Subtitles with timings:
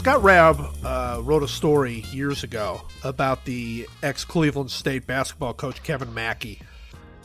[0.00, 5.82] Scott Raab uh, wrote a story years ago about the ex Cleveland State basketball coach
[5.82, 6.62] Kevin Mackey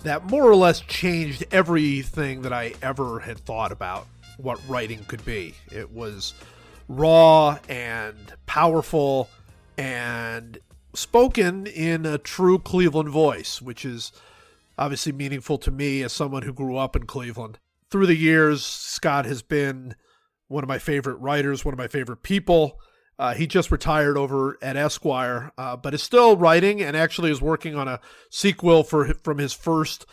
[0.04, 5.24] that more or less changed everything that I ever had thought about what writing could
[5.24, 5.56] be.
[5.72, 6.34] It was
[6.90, 9.30] raw and powerful
[9.78, 10.58] and
[10.94, 14.12] spoken in a true Cleveland voice, which is
[14.78, 17.58] obviously meaningful to me as someone who grew up in Cleveland.
[17.90, 19.96] Through the years, Scott has been
[20.56, 22.80] one of my favorite writers, one of my favorite people.
[23.20, 27.42] Uh, he just retired over at Esquire, uh, but is still writing and actually is
[27.42, 30.06] working on a sequel for from his first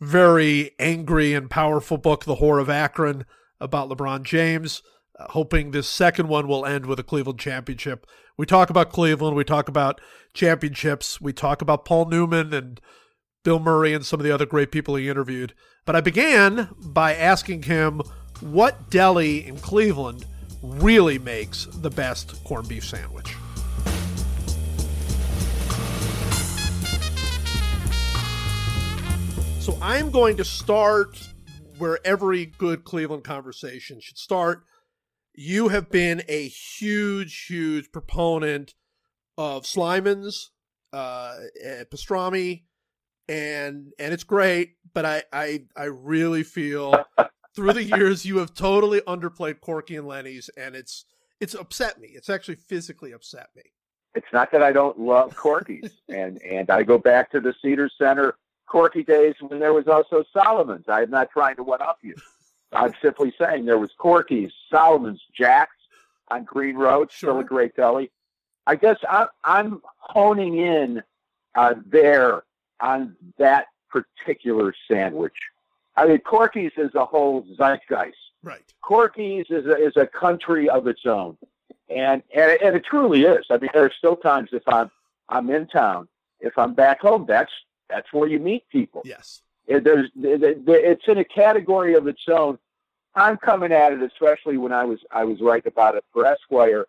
[0.00, 3.26] very angry and powerful book, The Whore of Akron,
[3.60, 4.82] about LeBron James.
[5.18, 8.06] Uh, hoping this second one will end with a Cleveland championship.
[8.38, 10.00] We talk about Cleveland, we talk about
[10.32, 12.80] championships, we talk about Paul Newman and
[13.44, 15.52] Bill Murray and some of the other great people he interviewed.
[15.84, 18.00] But I began by asking him
[18.40, 20.24] what deli in Cleveland
[20.62, 23.34] really makes the best corned beef sandwich.
[29.60, 31.20] So I'm going to start
[31.78, 34.64] where every good Cleveland conversation should start.
[35.34, 38.74] You have been a huge, huge proponent
[39.38, 40.50] of Slyman's,
[40.92, 41.36] uh,
[41.90, 42.64] pastrami,
[43.28, 44.74] and and it's great.
[44.92, 46.94] But I I, I really feel
[47.54, 51.04] through the years you have totally underplayed Corky and Lenny's, and it's
[51.40, 52.08] it's upset me.
[52.08, 53.62] It's actually physically upset me.
[54.14, 57.90] It's not that I don't love Corky's, and and I go back to the Cedar
[57.98, 60.84] Center Corky days when there was also Solomon's.
[60.88, 62.14] I'm not trying to one up you.
[62.72, 65.74] I'm simply saying there was Corky's, Solomon's, Jack's
[66.30, 67.30] on Green Road, sure.
[67.30, 68.12] still a great deli.
[68.66, 71.02] I guess I'm, I'm honing in
[71.56, 72.44] uh, there
[72.80, 75.34] on that particular sandwich.
[75.96, 78.14] I mean, Corky's is a whole zeitgeist.
[78.42, 78.62] Right.
[78.80, 81.36] Corky's is a, is a country of its own,
[81.88, 83.44] and, and and it truly is.
[83.50, 84.90] I mean, there are still times if I'm
[85.28, 86.08] I'm in town,
[86.40, 87.52] if I'm back home, that's
[87.88, 89.02] that's where you meet people.
[89.04, 89.42] Yes.
[89.66, 92.58] It, there's it's in a category of its own.
[93.14, 96.86] I'm coming at it, especially when I was I was writing about it for Esquire,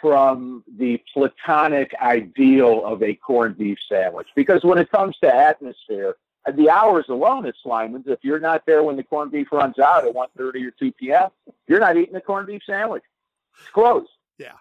[0.00, 4.28] from the platonic ideal of a corned beef sandwich.
[4.34, 6.16] Because when it comes to atmosphere,
[6.56, 10.06] the hours alone at Slyman's, if you're not there when the corned beef runs out
[10.06, 11.30] at 1.30 or 2 p.m.,
[11.68, 13.04] you're not eating a corned beef sandwich.
[13.60, 14.10] It's closed.
[14.38, 14.52] Yeah.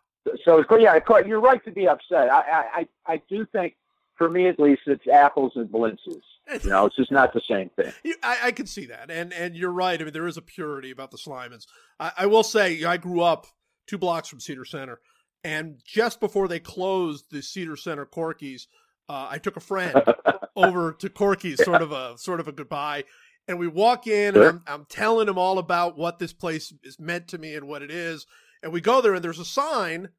[0.45, 2.29] So, yeah, you're right to be upset.
[2.29, 3.75] I, I, I do think,
[4.15, 6.21] for me at least, it's apples and blintzes.
[6.63, 7.91] You know, it's just not the same thing.
[8.21, 9.99] I, I can see that, and and you're right.
[9.99, 11.65] I mean, there is a purity about the Slyman's.
[11.99, 13.47] I, I will say, I grew up
[13.87, 14.99] two blocks from Cedar Center,
[15.43, 18.67] and just before they closed the Cedar Center Corky's,
[19.11, 20.01] uh, I took a friend
[20.55, 23.03] over to Corky's, sort of a sort of a goodbye,
[23.45, 24.49] and we walk in, sure.
[24.49, 27.67] and I'm, I'm telling him all about what this place is meant to me and
[27.67, 28.25] what it is,
[28.63, 30.09] and we go there, and there's a sign,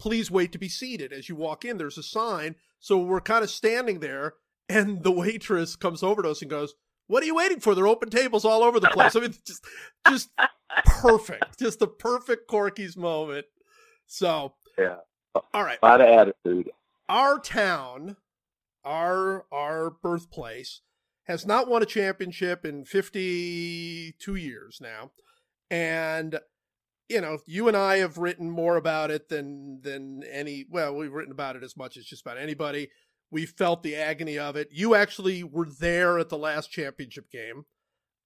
[0.00, 3.44] "Please wait to be seated." As you walk in, there's a sign, so we're kind
[3.44, 4.34] of standing there,
[4.68, 6.74] and the waitress comes over to us and goes,
[7.06, 7.76] "What are you waiting for?
[7.76, 9.64] There are open tables all over the place." I mean, just
[10.08, 10.30] just
[10.84, 13.46] perfect, just the perfect Corky's moment.
[14.06, 14.96] So yeah,
[15.54, 16.72] all right, a lot of attitude.
[17.08, 18.16] Our town
[18.84, 20.80] our our birthplace
[21.24, 25.12] has not won a championship in 52 years now.
[25.70, 26.38] And
[27.08, 31.12] you know you and i have written more about it than than any well we've
[31.12, 32.90] written about it as much as just about anybody.
[33.30, 34.68] We felt the agony of it.
[34.72, 37.64] You actually were there at the last championship game.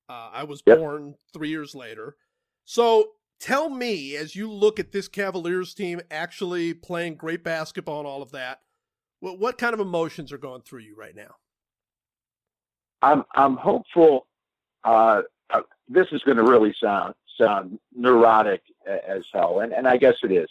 [0.09, 0.79] Uh, i was yep.
[0.79, 2.17] born three years later.
[2.65, 8.09] So tell me as you look at this cavaliers team actually playing great basketball and
[8.09, 8.61] all of that
[9.21, 11.35] what what kind of emotions are going through you right now?
[13.03, 14.27] I'm I'm hopeful.
[14.85, 19.97] Uh, uh, this is going to really sound sound neurotic as hell, and and I
[19.97, 20.49] guess it is.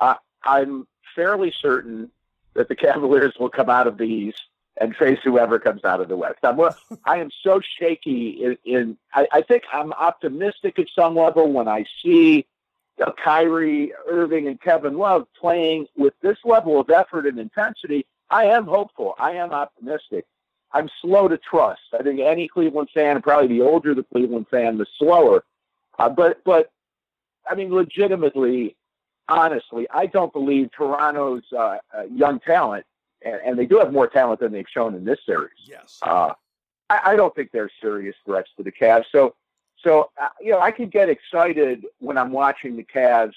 [0.00, 2.10] I, I'm fairly certain
[2.54, 4.42] that the Cavaliers will come out of the East
[4.80, 6.38] and face whoever comes out of the West.
[6.42, 6.58] I'm,
[7.04, 11.68] I am so shaky in, in I, I, think I'm optimistic at some level when
[11.68, 12.46] I see
[13.04, 18.46] uh, Kyrie Irving and Kevin Love playing with this level of effort and intensity, I
[18.46, 19.14] am hopeful.
[19.18, 20.26] I am optimistic.
[20.72, 21.82] I'm slow to trust.
[21.98, 25.44] I think any Cleveland fan, probably the older the Cleveland fan, the slower.
[25.98, 26.72] Uh, but, but
[27.48, 28.76] I mean, legitimately,
[29.28, 32.84] honestly, I don't believe Toronto's uh, uh, young talent,
[33.22, 35.52] and, and, they do have more talent than they've shown in this series.
[35.64, 36.00] Yes.
[36.02, 36.32] Uh,
[36.90, 39.04] I, I, don't think they're serious threats to the Cavs.
[39.12, 39.34] So
[39.84, 43.34] so, uh, you know, I can get excited when I'm watching the Cavs,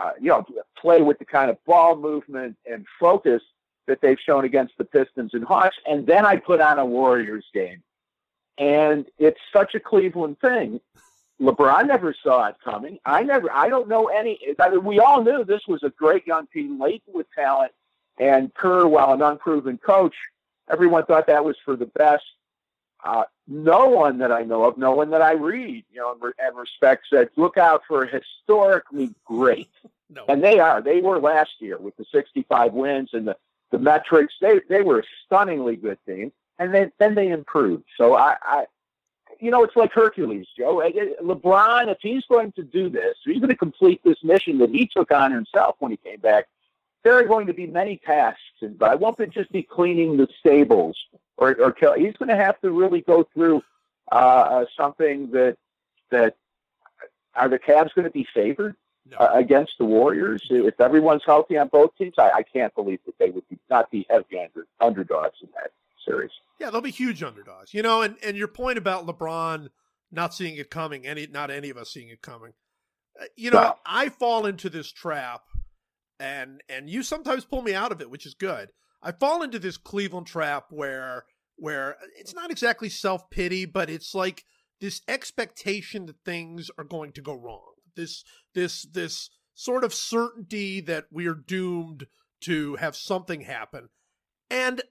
[0.00, 0.46] uh, you know,
[0.78, 3.42] play with the kind of ball movement and focus
[3.86, 5.76] that they've shown against the Pistons and Hawks.
[5.86, 7.82] And then I put on a Warriors game.
[8.56, 10.80] And it's such a Cleveland thing
[11.40, 12.98] LeBron never saw it coming.
[13.04, 13.50] I never.
[13.50, 14.38] I don't know any.
[14.58, 17.72] I mean, we all knew this was a great young team, laden with talent,
[18.18, 20.14] and Kerr, while an unproven coach,
[20.70, 22.24] everyone thought that was for the best.
[23.04, 26.56] Uh, no one that I know of, no one that I read, you know, and
[26.56, 29.70] respect said, look out for historically great.
[30.12, 30.24] No.
[30.28, 30.82] And they are.
[30.82, 33.36] They were last year with the 65 wins and the,
[33.70, 34.34] the metrics.
[34.40, 37.84] They they were a stunningly good team, and then then they improved.
[37.96, 38.64] So I, I
[39.38, 40.82] you know, it's like Hercules, Joe.
[41.22, 44.86] LeBron, if he's going to do this, he's going to complete this mission that he
[44.86, 46.48] took on himself when he came back.
[47.02, 50.96] There are going to be many tasks, but I won't just be cleaning the stables
[51.40, 51.94] or, or kill.
[51.94, 53.62] He's going to have to really go through
[54.12, 55.56] uh, something that
[56.10, 56.36] that
[57.34, 58.76] are the Cavs going to be favored
[59.08, 59.16] no.
[59.16, 62.14] uh, against the Warriors if everyone's healthy on both teams?
[62.18, 65.70] I, I can't believe that they would be, not be heavy under, underdogs in that
[66.04, 66.30] series.
[66.58, 67.72] Yeah, they'll be huge underdogs.
[67.72, 69.68] You know, and and your point about LeBron
[70.12, 72.52] not seeing it coming, any not any of us seeing it coming.
[73.20, 75.42] Uh, you know, I fall into this trap,
[76.18, 78.70] and and you sometimes pull me out of it, which is good.
[79.02, 81.24] I fall into this Cleveland trap where
[81.60, 84.44] where uh, it's not exactly self pity, but it's like
[84.80, 87.74] this expectation that things are going to go wrong.
[87.94, 88.24] This
[88.54, 92.06] this this sort of certainty that we're doomed
[92.42, 93.90] to have something happen.
[94.50, 94.82] And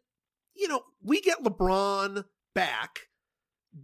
[0.56, 3.07] you know, we get LeBron back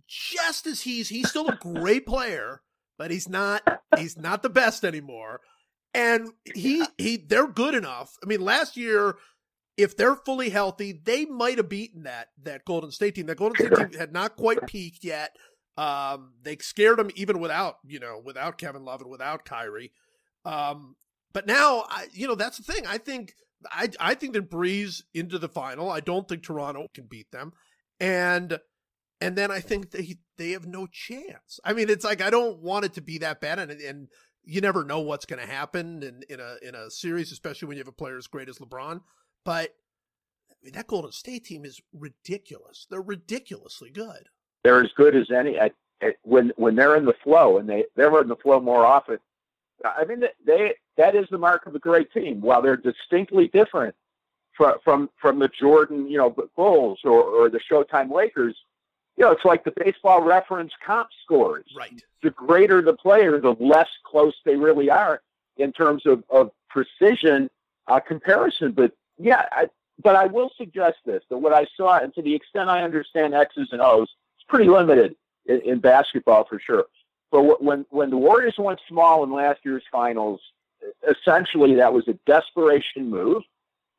[0.07, 2.61] just as he's he's still a great player,
[2.97, 5.41] but he's not he's not the best anymore.
[5.93, 8.17] And he he they're good enough.
[8.23, 9.15] I mean, last year
[9.77, 13.25] if they're fully healthy, they might have beaten that that Golden State team.
[13.25, 15.36] That Golden State team had not quite peaked yet.
[15.77, 19.92] Um, they scared them even without you know without Kevin Love and without Kyrie.
[20.45, 20.95] Um,
[21.33, 22.88] but now, I, you know that's the thing.
[22.88, 23.33] I think
[23.69, 25.89] I I think they breeze into the final.
[25.89, 27.51] I don't think Toronto can beat them,
[28.00, 28.60] and
[29.19, 31.60] and then I think they they have no chance.
[31.63, 34.07] I mean, it's like I don't want it to be that bad, and and
[34.44, 37.77] you never know what's going to happen in in a in a series, especially when
[37.77, 39.01] you have a player as great as LeBron.
[39.45, 39.75] But
[40.50, 42.88] I mean, that Golden State team is ridiculous.
[42.89, 44.27] They're ridiculously good.
[44.63, 45.57] They're as good as any.
[45.57, 48.86] At, at, when when they're in the flow, and they they're in the flow more
[48.86, 49.19] often.
[49.83, 52.42] I mean, they that is the mark of a great team.
[52.42, 53.95] While they're distinctly different
[54.57, 58.56] from from from the Jordan, you know, Bulls or, or the Showtime Lakers,
[59.18, 61.65] you know, it's like the baseball reference comp scores.
[61.77, 62.01] Right.
[62.24, 65.21] The greater the player, the less close they really are
[65.57, 67.50] in terms of, of precision
[67.88, 68.71] uh, comparison.
[68.71, 69.67] But yeah, I,
[70.01, 73.33] but I will suggest this: that what I saw, and to the extent I understand
[73.33, 75.15] X's and O's, it's pretty limited
[75.45, 76.85] in, in basketball for sure.
[77.31, 80.41] But when when the Warriors went small in last year's finals,
[81.09, 83.44] essentially that was a desperation move.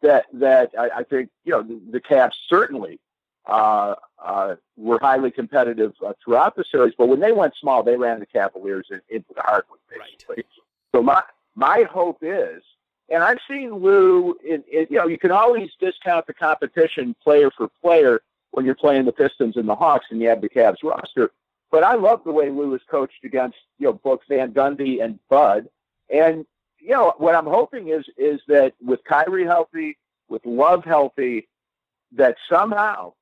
[0.02, 3.00] That that I, I think you know the, the Cavs certainly
[3.46, 6.94] uh, uh, were highly competitive uh, throughout the series.
[6.96, 10.36] But when they went small, they ran the Cavaliers in, into the hardwood basically.
[10.36, 10.46] Right.
[10.94, 11.22] So my
[11.54, 12.62] my hope is
[13.08, 17.50] and I've seen Lou, In, in, you know, you can always discount the competition player
[17.50, 18.20] for player
[18.50, 21.30] when you're playing the Pistons and the Hawks, and you have the Cavs roster.
[21.70, 25.18] But I love the way Lou has coached against you know both Van Gundy and
[25.28, 25.68] Bud.
[26.12, 26.46] And
[26.78, 29.98] you know what I'm hoping is is that with Kyrie healthy,
[30.28, 31.48] with Love healthy,
[32.12, 33.12] that somehow,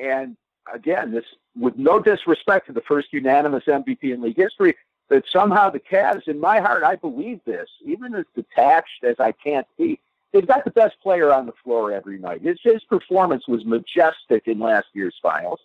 [0.00, 0.36] and
[0.72, 1.24] again, this
[1.56, 4.76] with no disrespect to the first unanimous MVP in league history,
[5.10, 9.32] that somehow the Cavs, in my heart, I believe this, even as detached as I
[9.32, 10.00] can't be,
[10.32, 12.42] they've got the best player on the floor every night.
[12.42, 15.60] His, his performance was majestic in last year's finals.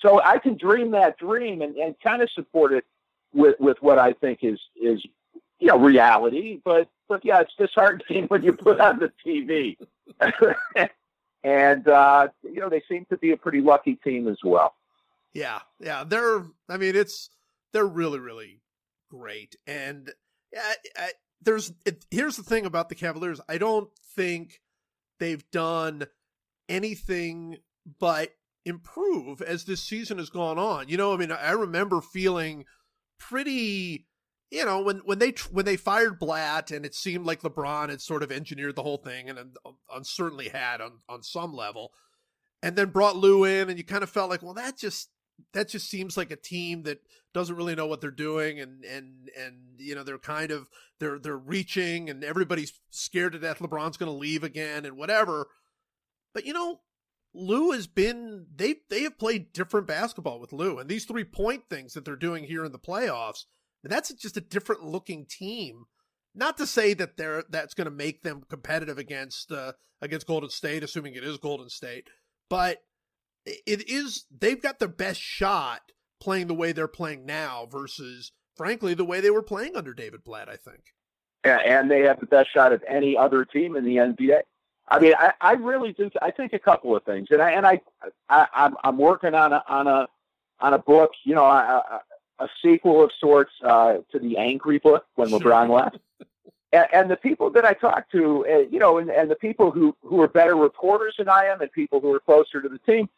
[0.00, 2.84] So I can dream that dream and, and kind of support it
[3.32, 5.04] with, with what I think is, is,
[5.58, 6.60] you know, reality.
[6.64, 9.76] But, but yeah, it's disheartening when you put on the TV.
[11.42, 14.74] and, uh, you know, they seem to be a pretty lucky team as well.
[15.32, 15.60] Yeah.
[15.80, 16.04] Yeah.
[16.06, 17.30] They're, I mean, it's,
[17.72, 18.60] they're really, really
[19.18, 19.56] great.
[19.66, 20.12] And
[20.56, 21.10] I, I,
[21.42, 23.40] there's it, here's the thing about the Cavaliers.
[23.48, 24.60] I don't think
[25.18, 26.06] they've done
[26.68, 27.58] anything
[27.98, 28.30] but
[28.64, 30.88] improve as this season has gone on.
[30.88, 32.64] You know, I mean, I remember feeling
[33.18, 34.06] pretty
[34.50, 38.00] you know when when they when they fired Blatt and it seemed like LeBron had
[38.00, 41.92] sort of engineered the whole thing and, and certainly had on on some level
[42.62, 45.10] and then brought Lou in and you kind of felt like well that just
[45.52, 47.00] that just seems like a team that
[47.32, 50.68] doesn't really know what they're doing and and and you know they're kind of
[51.00, 55.48] they're they're reaching and everybody's scared to death LeBron's going to leave again and whatever.
[56.32, 56.80] But you know,
[57.32, 61.64] Lou has been they they have played different basketball with Lou and these three point
[61.68, 63.44] things that they're doing here in the playoffs.
[63.82, 65.84] That's just a different looking team.
[66.34, 70.50] Not to say that they're that's going to make them competitive against uh, against Golden
[70.50, 72.08] State, assuming it is Golden State,
[72.48, 72.78] but
[73.46, 75.80] it is they've got the best shot
[76.20, 80.24] playing the way they're playing now versus frankly, the way they were playing under David
[80.24, 80.94] Blatt, I think.
[81.44, 84.40] Yeah, and they have the best shot of any other team in the NBA.
[84.88, 86.10] I mean, I, I really do.
[86.22, 87.80] I think a couple of things, and I and I,
[88.28, 90.06] I I'm I'm working on a on a
[90.60, 91.10] on a book.
[91.24, 92.02] You know, a,
[92.38, 95.28] a sequel of sorts uh, to the Angry Book when.
[95.28, 95.98] LeBron left.
[96.72, 99.70] And, and, the people that I talk to, uh, you know, and, and the people
[99.70, 102.78] who who are better reporters than I am, and people who are closer to the
[102.78, 103.08] team,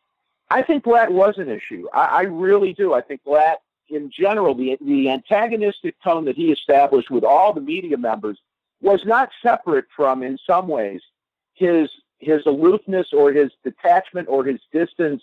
[0.51, 1.89] I think Blatt was an issue.
[1.93, 2.95] I, I really do.
[2.95, 7.61] I think Blatt, in general, the the antagonistic tone that he established with all the
[7.61, 8.39] media members
[8.81, 11.01] was not separate from, in some ways,
[11.55, 15.23] his his aloofness or his detachment or his distance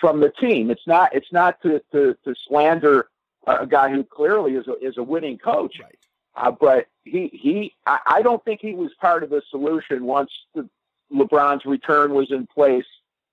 [0.00, 0.70] from the team.
[0.70, 3.08] It's not it's not to to, to slander
[3.46, 5.80] a guy who clearly is a, is a winning coach.
[5.80, 5.98] Right.
[6.36, 10.30] Uh, but he he I, I don't think he was part of the solution once
[10.54, 10.68] the,
[11.12, 12.86] LeBron's return was in place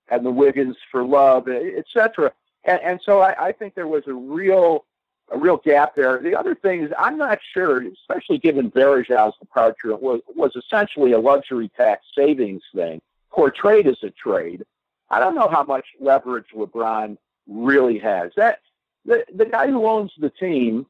[0.09, 2.31] and the Wiggins for love, etc.
[2.63, 4.85] And, and so I, I think there was a real
[5.29, 6.19] a real gap there.
[6.19, 11.19] The other thing is I'm not sure, especially given Varejão's departure, was was essentially a
[11.19, 14.63] luxury tax savings thing, portrayed as a trade.
[15.09, 18.31] I don't know how much leverage LeBron really has.
[18.35, 18.59] That
[19.05, 20.85] the the guy who owns the team,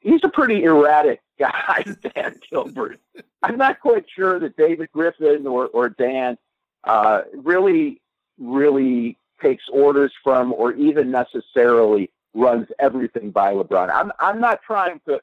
[0.00, 3.00] he's a pretty erratic guy, Dan Gilbert.
[3.42, 6.38] I'm not quite sure that David Griffin or or Dan
[6.84, 8.01] uh, really
[8.42, 13.90] really takes orders from or even necessarily runs everything by LeBron.
[13.92, 15.20] I'm I'm not trying to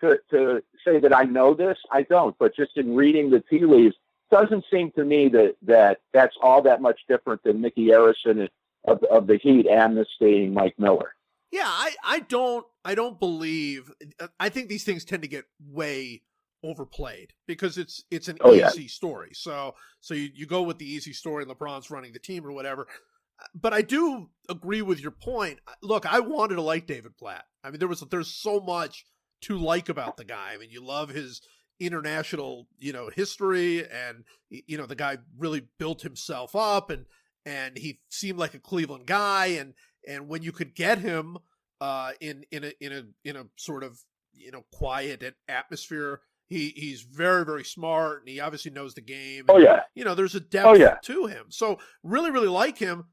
[0.00, 1.78] to to say that I know this.
[1.90, 3.96] I don't, but just in reading the tea leaves,
[4.30, 8.48] doesn't seem to me that that that's all that much different than Micky Arison
[8.84, 11.14] of of the Heat amnestying Mike Miller.
[11.50, 13.92] Yeah, I I don't I don't believe.
[14.40, 16.22] I think these things tend to get way
[16.62, 18.88] overplayed because it's it's an oh, easy yeah.
[18.88, 19.30] story.
[19.34, 22.52] So so you, you go with the easy story, and LeBron's running the team or
[22.52, 22.86] whatever
[23.54, 25.58] but I do agree with your point.
[25.82, 27.44] Look, I wanted to like David Blatt.
[27.64, 29.04] I mean, there was there's so much
[29.42, 30.52] to like about the guy.
[30.54, 31.40] I mean, you love his
[31.80, 37.06] international, you know, history, and you know the guy really built himself up, and
[37.44, 39.74] and he seemed like a Cleveland guy, and
[40.06, 41.38] and when you could get him
[41.80, 43.98] uh, in in a in a in a sort of
[44.32, 46.20] you know quiet atmosphere.
[46.52, 49.46] He, he's very very smart and he obviously knows the game.
[49.48, 49.80] Oh, and, oh yeah.
[49.94, 50.96] You know, there's a oh, depth oh, yeah.
[51.02, 51.46] to him.
[51.48, 53.06] So really really like him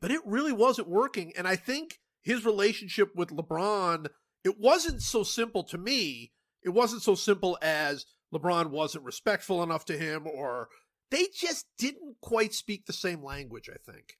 [0.00, 1.32] but it really wasn't working.
[1.36, 4.06] And I think his relationship with LeBron,
[4.44, 6.32] it wasn't so simple to me.
[6.62, 10.68] It wasn't so simple as LeBron wasn't respectful enough to him, or
[11.10, 14.16] they just didn't quite speak the same language, I think.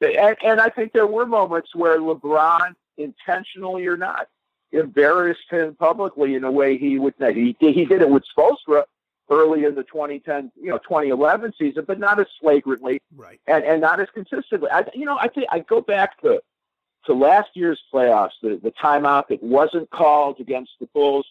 [0.00, 4.28] And, and I think there were moments where LeBron, intentionally or not,
[4.76, 7.14] embarrassed him publicly in a way he would.
[7.18, 8.84] He, he did it with Spoelstra
[9.30, 13.80] early in the 2010, you know, 2011 season, but not as flagrantly, right, and and
[13.80, 14.68] not as consistently.
[14.70, 16.40] I, you know, I think I go back to
[17.06, 21.26] to last year's playoffs, the the timeout that wasn't called against the Bulls.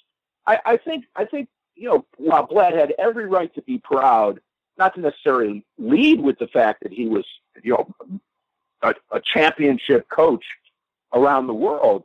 [0.45, 4.39] I, I think I think you know while Blatt had every right to be proud,
[4.77, 7.25] not to necessarily lead with the fact that he was
[7.63, 7.87] you know
[8.81, 10.45] a, a championship coach
[11.13, 12.03] around the world,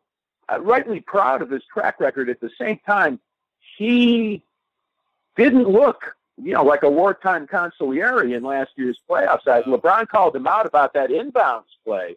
[0.50, 2.28] uh, rightly proud of his track record.
[2.28, 3.20] At the same time,
[3.76, 4.42] he
[5.36, 9.46] didn't look, you know, like a wartime consigliere in last year's playoffs.
[9.46, 12.16] I, LeBron called him out about that inbounds play,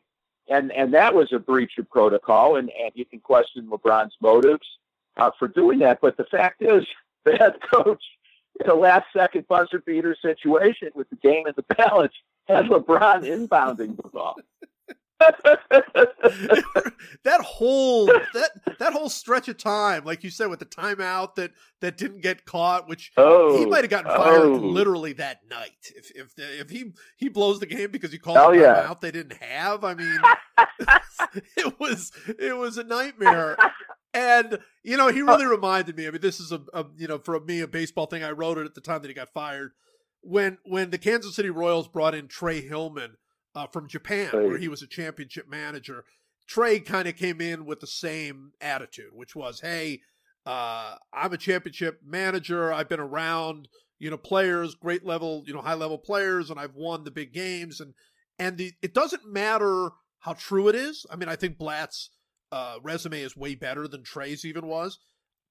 [0.50, 4.68] and and that was a breach of protocol, and and you can question LeBron's motives
[5.18, 6.00] uh, for doing that.
[6.02, 6.86] But the fact is,
[7.24, 8.04] the head coach
[8.60, 12.14] in a last second buzzer beater situation with the game in the balance
[12.48, 14.36] had LeBron inbounding the ball.
[17.24, 21.52] that whole that that whole stretch of time, like you said, with the timeout that
[21.82, 24.54] that didn't get caught, which oh, he might have gotten fired oh.
[24.54, 25.92] literally that night.
[25.96, 28.84] If if if he he blows the game because he called oh, yeah.
[28.84, 30.20] timeout they didn't have, I mean,
[31.58, 33.58] it was it was a nightmare.
[34.14, 35.26] And you know, he uh.
[35.26, 36.08] really reminded me.
[36.08, 38.24] I mean, this is a, a you know for me a baseball thing.
[38.24, 39.72] I wrote it at the time that he got fired
[40.22, 43.18] when when the Kansas City Royals brought in Trey Hillman
[43.56, 46.06] uh, from Japan, where he was a championship manager.
[46.48, 50.02] Trey kind of came in with the same attitude, which was, "Hey,
[50.46, 52.74] uh, I'm a championship manager.
[52.74, 53.68] I've been around,
[54.00, 57.34] you know, players, great level, you know, high level players, and I've won the big
[57.34, 57.80] games.
[57.80, 57.94] And
[58.40, 61.06] and the it doesn't matter how true it is.
[61.10, 62.10] I mean, I think Blatt's
[62.52, 65.00] uh, resume is way better than Trey's even was,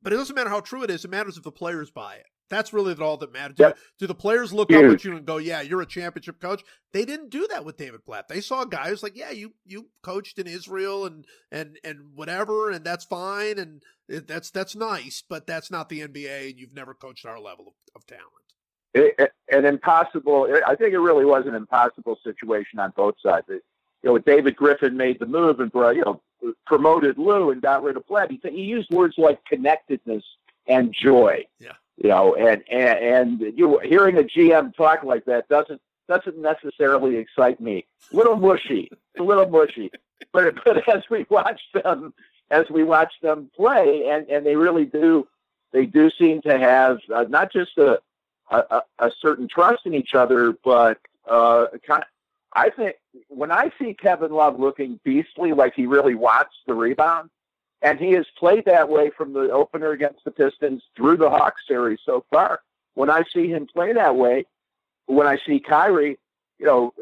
[0.03, 1.05] but it doesn't matter how true it is.
[1.05, 2.27] It matters if the players buy it.
[2.53, 3.57] That's really all that matters.
[3.57, 3.79] Do, yep.
[3.99, 4.85] do the players look Huge.
[4.85, 6.63] up at you and go, "Yeah, you're a championship coach"?
[6.93, 8.29] They didn't do that with David Blatt.
[8.29, 12.85] They saw guys like, "Yeah, you you coached in Israel and and and whatever, and
[12.85, 16.95] that's fine, and eh, that's that's nice, but that's not the NBA, and you've never
[16.95, 18.27] coached our level of, of talent."
[18.95, 20.47] It, an impossible.
[20.53, 23.47] Eh, I think it really was an impossible situation on both sides.
[23.49, 23.63] It,
[24.03, 26.21] you know, David Griffin made the move and brought, you know,
[26.67, 30.25] promoted Lou and got rid of Fled, he, he used words like connectedness
[30.67, 31.45] and joy.
[31.59, 31.73] Yeah.
[32.03, 37.17] You know, and, and, and you hearing a GM talk like that doesn't doesn't necessarily
[37.17, 37.87] excite me.
[38.13, 39.89] A little mushy, a little mushy.
[40.33, 42.13] But but as we watch them,
[42.51, 45.29] as we watch them play, and and they really do,
[45.73, 48.01] they do seem to have uh, not just a,
[48.51, 52.03] a a certain trust in each other, but uh, kind.
[52.03, 52.09] Of,
[52.55, 52.97] I think
[53.29, 57.31] when I see Kevin Love looking beastly, like he really wants the rebound,
[57.83, 61.63] and he has played that way from the opener against the Pistons through the Hawks
[61.67, 62.61] series so far.
[62.95, 64.47] When I see him play that way,
[65.07, 66.19] when I see Kyrie,
[66.59, 66.95] you know,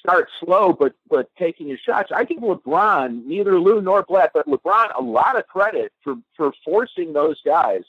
[0.00, 4.48] start slow but but taking his shots, I give LeBron, neither Lou nor Blatt, but
[4.48, 7.84] LeBron a lot of credit for for forcing those guys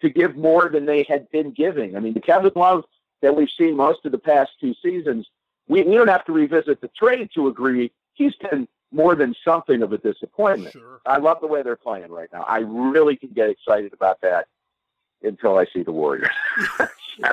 [0.00, 1.96] to give more than they had been giving.
[1.96, 2.84] I mean, the Kevin Love
[3.20, 5.28] that we've seen most of the past two seasons,
[5.68, 9.82] we, we don't have to revisit the trade to agree he's been more than something
[9.82, 10.72] of a disappointment.
[10.72, 11.00] Sure.
[11.06, 12.44] I love the way they're playing right now.
[12.46, 14.46] I really can get excited about that
[15.22, 16.28] until I see the Warriors.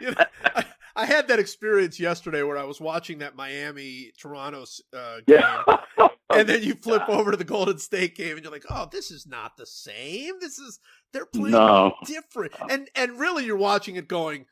[0.00, 0.24] You know,
[0.54, 0.64] I,
[0.94, 4.64] I had that experience yesterday where I was watching that Miami Toronto
[4.96, 6.08] uh, game, yeah.
[6.30, 9.10] and then you flip over to the Golden State game, and you're like, "Oh, this
[9.10, 10.34] is not the same.
[10.40, 10.78] This is
[11.12, 11.94] they're playing No.
[12.06, 14.46] different." And and really, you're watching it going,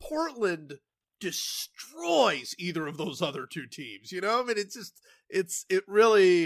[0.00, 0.78] Portland
[1.20, 4.10] destroys either of those other two teams.
[4.10, 5.00] You know, I mean, it's just
[5.34, 6.44] it's it really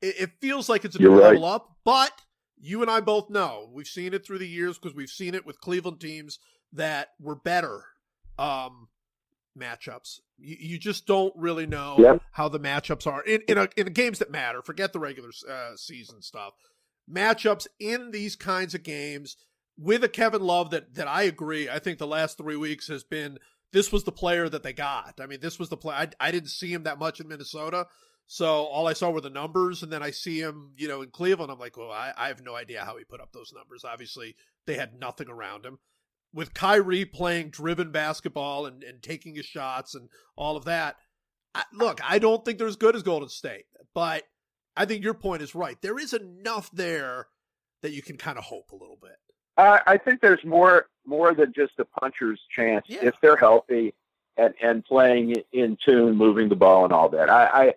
[0.00, 1.32] it, it feels like it's a new right.
[1.32, 2.12] level up, but
[2.58, 5.44] you and I both know we've seen it through the years because we've seen it
[5.44, 6.38] with Cleveland teams
[6.72, 7.84] that were better
[8.38, 8.88] um
[9.58, 10.20] matchups.
[10.38, 12.22] You, you just don't really know Yep.
[12.32, 14.62] how the matchups are in in, a, in games that matter.
[14.62, 16.52] Forget the regular uh, season stuff.
[17.10, 19.36] Matchups in these kinds of games
[19.78, 21.68] with a Kevin Love that that I agree.
[21.68, 23.38] I think the last three weeks has been
[23.72, 25.20] this was the player that they got.
[25.20, 25.94] I mean, this was the play.
[25.94, 27.86] I, I didn't see him that much in Minnesota,
[28.26, 31.10] so all I saw were the numbers, and then I see him, you know, in
[31.10, 31.50] Cleveland.
[31.52, 33.84] I'm like, well, I, I have no idea how he put up those numbers.
[33.84, 34.34] Obviously,
[34.66, 35.78] they had nothing around him.
[36.34, 40.96] With Kyrie playing driven basketball and, and taking his shots and all of that,
[41.54, 44.24] I, look, I don't think they're as good as Golden State, but
[44.76, 45.80] I think your point is right.
[45.80, 47.28] There is enough there
[47.82, 49.16] that you can kind of hope a little bit.
[49.56, 52.98] I, I think there's more more than just a puncher's chance Yeah.
[53.02, 53.94] if they're healthy
[54.36, 57.30] and and playing in tune, moving the ball, and all that.
[57.30, 57.74] I I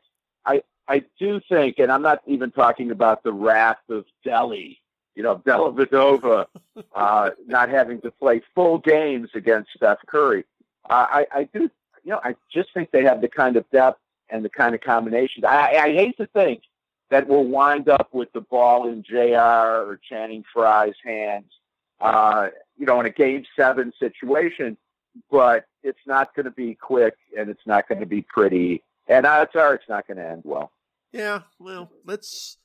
[0.90, 4.78] I, do think, and I'm not even talking about the wrath of Delly,
[5.16, 6.48] you know, Dellavedova
[6.96, 10.46] uh, not having to play full games against Steph Curry.
[10.90, 11.70] Uh, I I do,
[12.04, 14.00] you know, I just think they have the kind of depth
[14.30, 15.46] and the kind of combinations.
[15.46, 16.64] I, I hate to think
[17.10, 19.84] that we'll wind up with the ball in J.R.
[19.84, 21.52] or Channing Frye's hands
[22.02, 22.48] uh,
[22.78, 24.78] you know, in a game seven situation,
[25.30, 28.84] but it's not going to be quick and it's not going to be pretty.
[29.08, 30.72] And odds are it's not going to end well.
[31.12, 32.58] Yeah, well, let's.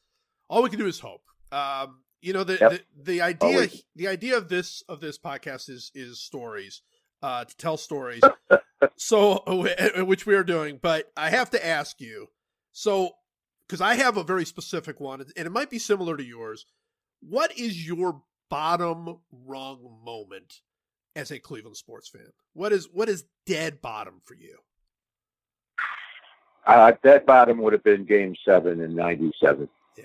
[0.49, 1.23] All we can do is hope.
[1.53, 2.71] Um, you know, the, Yep.
[2.71, 3.83] the the idea Always.
[3.97, 6.83] the idea of this of this podcast is is stories,
[7.23, 8.23] uh, to tell stories.
[8.97, 9.43] so,
[10.05, 12.29] which we are doing, but I have to ask you.
[12.73, 13.13] So,
[13.67, 16.67] because I have a very specific one, and it might be similar to yours.
[17.21, 20.61] What is your bottom rung moment
[21.17, 22.33] as a Cleveland sports fan?
[22.53, 24.59] What is what is dead bottom for you?
[26.67, 29.69] Uh, that bottom would have been game seven in 97.
[29.97, 30.05] Yeah.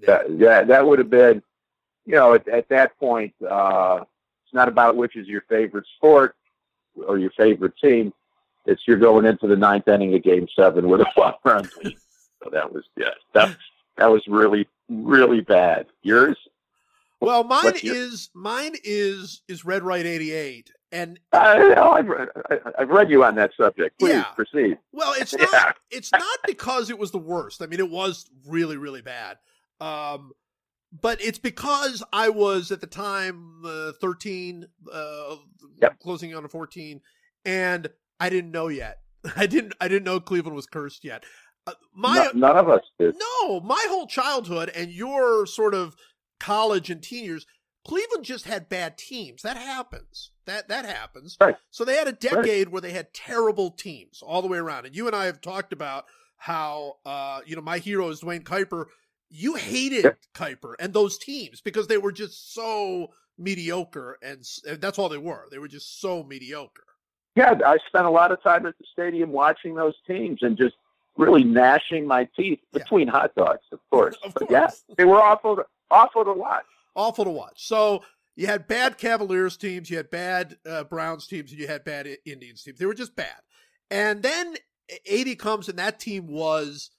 [0.00, 1.42] That, that, that would have been,
[2.04, 4.00] you know, at, at that point, uh,
[4.44, 6.34] it's not about which is your favorite sport
[7.06, 8.12] or your favorite team.
[8.66, 11.96] It's you're going into the ninth inning of game seven with a one run lead.
[12.42, 13.56] So that was, yeah, that,
[13.98, 15.86] that was really, really bad.
[16.02, 16.36] Yours?
[17.20, 22.06] Well, mine your- is mine is is Red Right eighty eight, and I know, I've,
[22.06, 22.28] read,
[22.78, 23.98] I've read you on that subject.
[23.98, 24.24] Please Yeah.
[24.34, 24.78] proceed.
[24.92, 25.46] well, it's Yeah.
[25.50, 27.62] not it's not because it was the worst.
[27.62, 29.38] I mean, it was really really bad.
[29.80, 30.32] Um,
[30.92, 35.36] but it's because I was at the time uh, thirteen, uh,
[35.80, 35.98] Yep.
[36.00, 37.00] closing on a fourteen,
[37.44, 37.88] and
[38.20, 38.98] I didn't know yet.
[39.36, 41.24] I didn't I didn't know Cleveland was cursed yet.
[41.66, 43.14] Uh, my No- none of us did.
[43.40, 45.96] No, my whole childhood and your sort of
[46.40, 47.46] college and teen years,
[47.86, 49.42] Cleveland just had bad teams.
[49.42, 50.30] That happens.
[50.46, 51.36] That that happens.
[51.40, 51.56] Right.
[51.70, 54.86] So they had a decade where they had terrible teams all the way around.
[54.86, 56.04] And you and I have talked about
[56.36, 58.86] how uh, you know, my hero is Duane Kuiper.
[59.30, 60.18] You hated Yep.
[60.34, 65.18] Kuiper and those teams because they were just so mediocre and, and that's all they
[65.18, 65.46] were.
[65.50, 66.84] They were just so mediocre.
[67.34, 70.74] Yeah, I spent a lot of time at the stadium watching those teams and just
[71.16, 72.80] really gnashing my teeth Yeah.
[72.82, 74.16] between hot dogs, of course.
[74.22, 74.50] Of but course.
[74.50, 76.64] yeah, they were awful, to, awful to watch.
[76.94, 77.66] Awful to watch.
[77.66, 78.02] So
[78.36, 82.08] you had bad Cavaliers teams, you had bad uh, Browns teams, and you had bad
[82.24, 82.78] Indians teams.
[82.78, 83.40] They were just bad.
[83.90, 84.56] And then
[85.06, 86.90] 80 comes, and that team was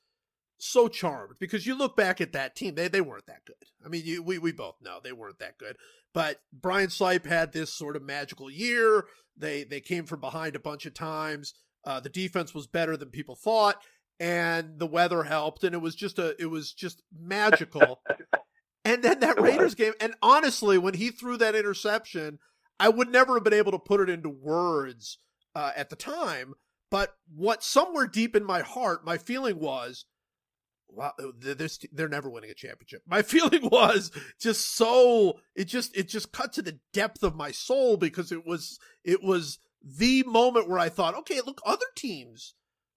[0.60, 3.56] so charmed because you look back at that team, they, they weren't that good.
[3.86, 5.76] I mean, you, we, we both know they weren't that good.
[6.14, 9.06] But Brian Sipe had this sort of magical year.
[9.36, 11.54] They they came from behind a bunch of times.
[11.86, 13.82] Uh, the defense was better than people thought,
[14.20, 18.02] and the weather helped, and it was just a it was just magical.
[18.86, 22.40] and then that Raiders game, and honestly, when he threw that interception,
[22.80, 25.18] I would never have been able to put it into words
[25.56, 26.54] uh, at the time.
[26.92, 30.06] But what somewhere deep in my heart, my feeling was,
[30.90, 33.02] wow, they're, they're never winning a championship.
[33.08, 37.52] My feeling was just so it just it just cut to the depth of my
[37.52, 42.54] soul because it was it was the moment where I thought, okay, look, other teams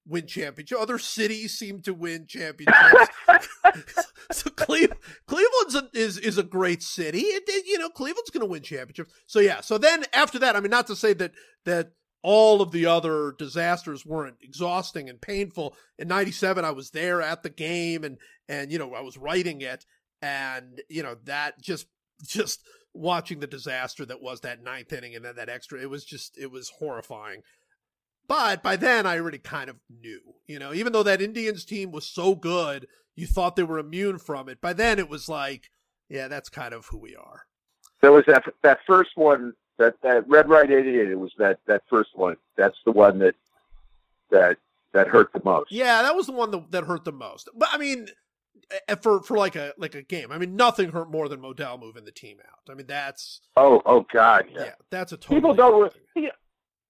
[0.07, 0.81] win championships.
[0.81, 3.09] Other cities seem to win championships.
[4.33, 7.21] so Cleveland, Cleveland's a, is is a great city.
[7.21, 9.13] It, it, you know, Cleveland's going to win championships.
[9.27, 9.61] So yeah.
[9.61, 11.33] So then after that, I mean, not to say that
[11.65, 11.93] that
[12.23, 15.77] all of the other disasters weren't exhausting and painful.
[15.97, 19.61] In 97 I was there at the game and and you know I was writing
[19.61, 19.85] it
[20.21, 21.87] and you know that just
[22.25, 22.63] just
[22.95, 26.37] watching the disaster that was that ninth inning and then that extra it was just
[26.37, 27.43] it was horrifying.
[28.29, 31.93] But by then I already kind of knew, you know, even though that Indians team
[31.93, 34.61] was so good, you thought they were immune from it.
[34.61, 35.71] By then it was like,
[36.09, 37.47] yeah, that's kind of who we are.
[38.01, 41.11] There was that that first one that that Red Right 88.
[41.11, 42.37] It was that that first one.
[42.57, 43.35] That's the one that
[44.31, 44.59] that
[44.93, 45.73] that hurt the most.
[45.73, 47.49] Yeah, that was the one that, that hurt the most.
[47.55, 48.09] But I mean,
[48.71, 50.31] eh, eh, for for like a like a game.
[50.31, 52.71] I mean, nothing hurt more than Modell moving the team out.
[52.71, 56.31] I mean, that's oh oh god, yeah, yeah that's a totally people don't re-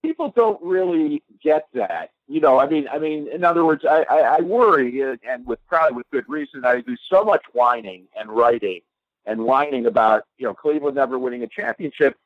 [0.07, 2.11] people don't really get that.
[2.29, 5.59] You know, I mean, I mean, in other words, I I, I worry, and with
[5.69, 6.65] probably with good reason.
[6.65, 8.81] I do so much whining and writing
[9.27, 12.17] and whining about you know Cleveland never winning a championship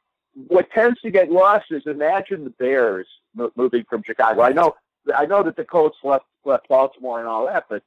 [0.49, 3.07] what tends to get lost is imagine the Bears
[3.57, 4.43] moving from Chicago.
[4.43, 4.77] I know,
[5.15, 7.83] I know that the Colts left left Baltimore and all that, but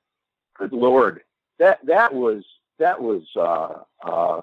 [0.57, 1.21] good lord,
[1.59, 2.43] that that was
[2.79, 4.41] that was uh, uh,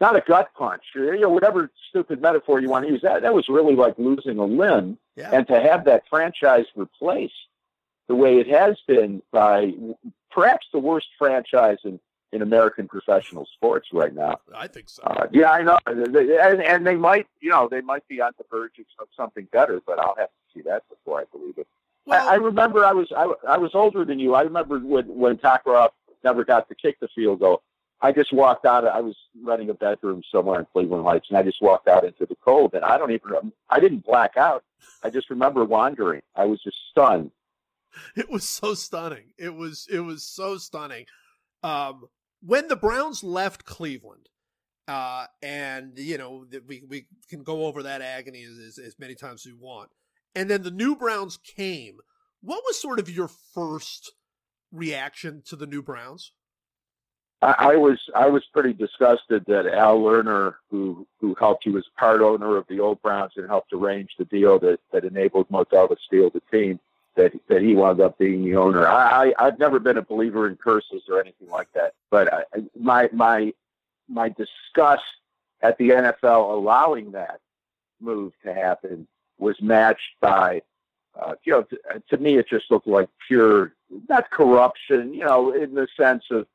[0.00, 3.02] not a gut punch, or, you know, whatever stupid metaphor you want to use.
[3.02, 5.30] That that was really like losing a limb, yeah.
[5.32, 7.32] and to have that franchise replaced
[8.08, 9.72] the way it has been by
[10.30, 11.98] perhaps the worst franchise in
[12.32, 14.38] in American professional sports right now.
[14.54, 15.02] I think so.
[15.02, 18.44] Uh, yeah, I know, and, and they might, you know, they might be on the
[18.50, 21.68] verge of something better, but I'll have to see that before I believe it.
[22.04, 24.34] Well, I, I remember I was I, I was older than you.
[24.34, 25.90] I remember when when Cockroft
[26.24, 27.62] never got to kick the field goal.
[28.00, 28.86] I just walked out.
[28.86, 32.26] I was running a bedroom somewhere in Cleveland Heights, and I just walked out into
[32.26, 32.74] the cold.
[32.74, 33.52] And I don't even.
[33.70, 34.64] I didn't black out.
[35.02, 36.22] I just remember wandering.
[36.34, 37.30] I was just stunned.
[38.14, 39.32] It was so stunning.
[39.38, 39.86] It was.
[39.90, 41.06] It was so stunning.
[41.62, 42.08] Um,
[42.40, 44.28] when the Browns left Cleveland,
[44.86, 49.46] uh, and you know we we can go over that agony as, as many times
[49.46, 49.90] as we want,
[50.34, 51.98] and then the new Browns came.
[52.42, 54.12] What was sort of your first
[54.70, 56.32] reaction to the new Browns?
[57.46, 61.86] I, I was I was pretty disgusted that Al Lerner, who who helped, he was
[61.96, 65.88] part owner of the old Browns and helped arrange the deal that that enabled Modell
[65.88, 66.80] to steal the team
[67.14, 68.88] that that he wound up being the owner.
[68.88, 72.42] I, I have never been a believer in curses or anything like that, but I,
[72.78, 73.52] my my
[74.08, 75.04] my disgust
[75.62, 77.40] at the NFL allowing that
[78.00, 79.06] move to happen
[79.38, 80.62] was matched by,
[81.18, 81.78] uh, you know, to,
[82.10, 83.72] to me it just looked like pure
[84.08, 86.46] not corruption, you know, in the sense of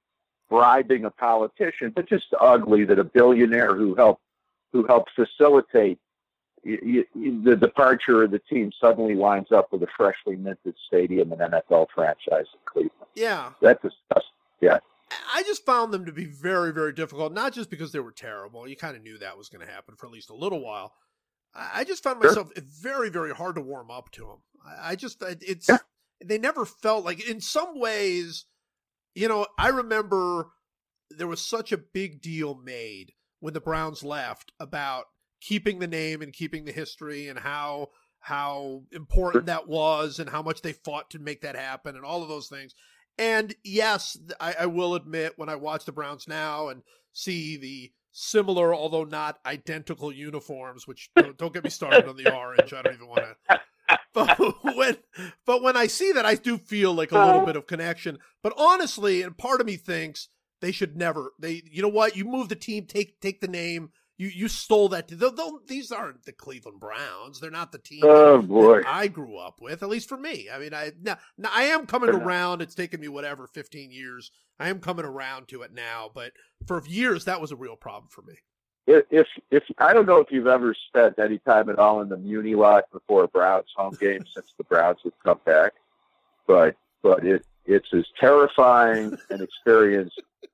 [0.52, 4.22] bribing a politician, but just ugly that a billionaire who helped
[4.74, 5.98] who helped facilitate
[6.64, 11.88] the departure of the team suddenly winds up with a freshly minted stadium and NFL
[11.96, 12.92] franchise in Cleveland.
[13.16, 13.96] Yeah, that's just
[14.62, 14.80] yeah.
[15.34, 17.34] I just found them to be very, very difficult.
[17.34, 18.68] Not just because they were terrible.
[18.68, 20.94] You kind of knew that was going to happen for at least a little while.
[21.54, 22.64] I just found myself sure.
[22.82, 24.38] very, very hard to warm up to them.
[24.82, 25.80] I just eh, it's yeah.
[26.24, 28.46] they never felt like in some ways,
[29.16, 29.48] you know.
[29.58, 30.48] I remember
[31.10, 35.06] there was such a big deal made when the Browns left about
[35.42, 40.44] keeping the name and keeping the history and how how important that was and how
[40.44, 42.76] much they fought to make that happen and all of those things.
[43.18, 47.92] And yes, I, I will admit when I watch the Browns now and see the
[48.12, 52.74] similar, although not identical uniforms, which don't, don't get me started on the orange.
[52.74, 53.60] I don't even want to.
[54.14, 54.38] But
[54.76, 54.98] when,
[55.46, 57.46] but when I see that, I do feel like a little uh-huh.
[57.46, 58.20] bit of connection.
[58.44, 60.28] But honestly, and part of me thinks
[60.60, 61.32] they should never.
[61.40, 62.18] They, you know what?
[62.18, 65.08] You move the team, take take the name, you you stole that.
[65.08, 67.40] They'll, they'll, these aren't the Cleveland Browns.
[67.40, 68.82] They're not the team oh, boy.
[68.86, 69.82] I grew up with.
[69.82, 70.48] At least for me.
[70.54, 72.62] I mean, I now, now I am coming around.
[72.62, 74.30] It's taken me whatever fifteen years.
[74.60, 76.34] I am coming around to it now, but
[76.68, 78.36] for years that was a real problem for me.
[79.10, 82.18] If, if I don't know if you've ever spent any time at all in the
[82.18, 85.74] Muni lot before a Browns home game since the Browns have come back,
[86.48, 90.14] but but it it's as terrifying an experience.
[90.42, 90.50] You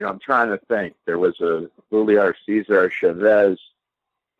[0.00, 0.94] know, I'm trying to think.
[1.06, 3.58] There was a Julio Cesar Chavez.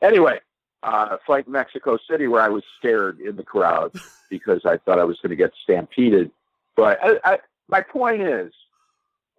[0.01, 0.41] Anyway,
[0.83, 3.93] uh, Flight Mexico City where I was scared in the crowd
[4.31, 6.31] because I thought I was going to get stampeded.
[6.77, 8.53] But I, I, my point is,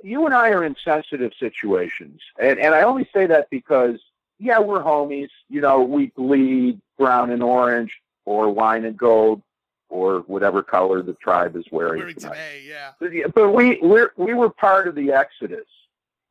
[0.04, 4.00] you and I are in sensitive situations, and and I only say that because
[4.40, 5.30] yeah, we're homies.
[5.50, 9.42] You know, we bleed brown and orange or wine and gold
[9.90, 12.64] or whatever color the tribe is wearing, wearing today.
[12.66, 12.92] Yeah,
[13.34, 15.66] but we we we were part of the exodus,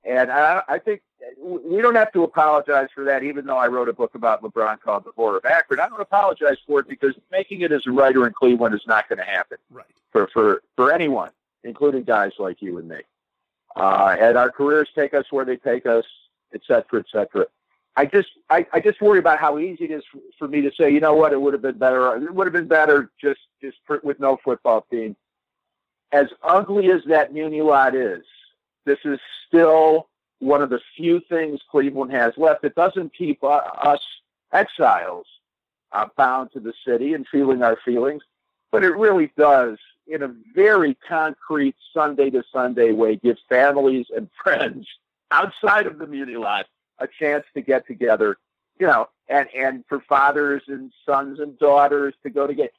[0.04, 1.02] and I, I think
[1.38, 3.22] we don't have to apologize for that.
[3.22, 6.00] Even though I wrote a book about LeBron called The Whore of Akron, I don't
[6.00, 9.24] apologize for it because making it as a writer in Cleveland is not going to
[9.24, 9.58] happen.
[9.70, 9.86] Right.
[10.12, 11.30] For for for anyone,
[11.64, 13.00] including guys like you and me.
[13.76, 16.04] Uh, and our careers take us where they take us,
[16.54, 17.46] et cetera, et cetera.
[17.96, 20.04] I just I, I just worry about how easy it is
[20.38, 22.16] for, me to say, you know what, it would have been better.
[22.16, 25.16] It would have been better just just with no football team.
[26.12, 28.24] As ugly as that Muni lot is,
[28.84, 32.64] this is still one of the few things Cleveland has left.
[32.64, 34.00] It doesn't keep us
[34.52, 35.26] exiles
[35.92, 38.22] uh, bound to the city and feeling our feelings,
[38.70, 39.76] but it really does,
[40.08, 44.86] in a very concrete Sunday to Sunday way, give families and friends
[45.30, 46.66] outside of the Muni lot
[46.98, 48.38] a chance to get together,
[48.78, 52.70] you know, and, and for fathers and sons and daughters to go together.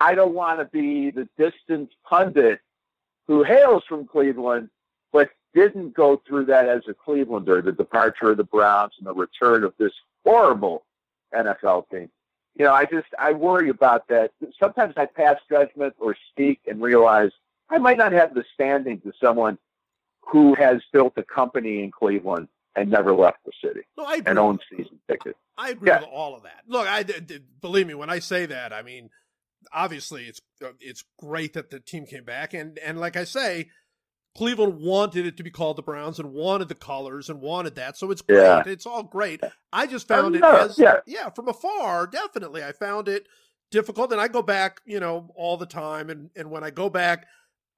[0.00, 2.60] I don't want to be the distant pundit
[3.26, 4.70] who hails from Cleveland,
[5.12, 9.14] but didn't go through that as a Clevelander, the departure of the Browns and the
[9.14, 9.92] return of this
[10.24, 10.84] horrible
[11.34, 12.10] NFL team.
[12.56, 14.32] You know, I just I worry about that.
[14.58, 17.30] Sometimes I pass judgment or speak and realize
[17.70, 19.58] I might not have the standing to someone
[20.22, 24.38] who has built a company in Cleveland and never left the city no, I and
[24.38, 25.38] owned season tickets.
[25.56, 26.00] I agree yeah.
[26.00, 26.62] with all of that.
[26.66, 27.04] Look, I
[27.60, 28.72] believe me when I say that.
[28.72, 29.10] I mean,
[29.72, 33.70] obviously it's uh, it's great that the team came back, and and like I say,
[34.36, 37.96] Cleveland wanted it to be called the Browns and wanted the colors and wanted that,
[37.96, 38.38] so it's great.
[38.38, 38.62] Yeah.
[38.66, 39.42] It's all great.
[39.72, 40.98] I just found it as yeah.
[41.06, 42.06] yeah from afar.
[42.06, 43.26] Definitely, I found it
[43.70, 46.88] difficult, and I go back, you know, all the time, and and when I go
[46.88, 47.26] back,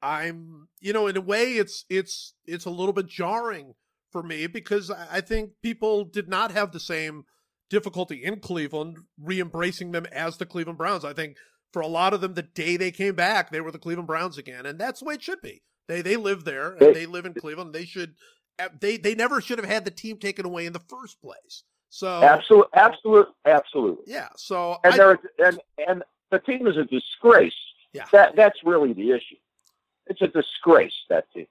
[0.02, 3.74] I'm you know, in a way, it's it's it's a little bit jarring
[4.10, 7.24] for me because I think people did not have the same
[7.70, 11.04] difficulty in Cleveland re-embracing them as the Cleveland Browns.
[11.04, 11.36] I think
[11.72, 14.36] for a lot of them, the day they came back, they were the Cleveland Browns
[14.36, 15.62] again, and that's the way it should be.
[15.90, 17.74] They they live there and they live in Cleveland.
[17.74, 18.14] They should
[18.60, 21.64] eh, they they never should have had the team taken away in the first place.
[21.88, 24.04] So absolutely, absolute, absolutely.
[24.06, 24.28] Yeah.
[24.36, 27.52] So and I, there and and the team is a disgrace.
[27.92, 28.04] Yeah.
[28.12, 29.34] That that's really the issue.
[30.06, 31.48] It's a disgrace that team.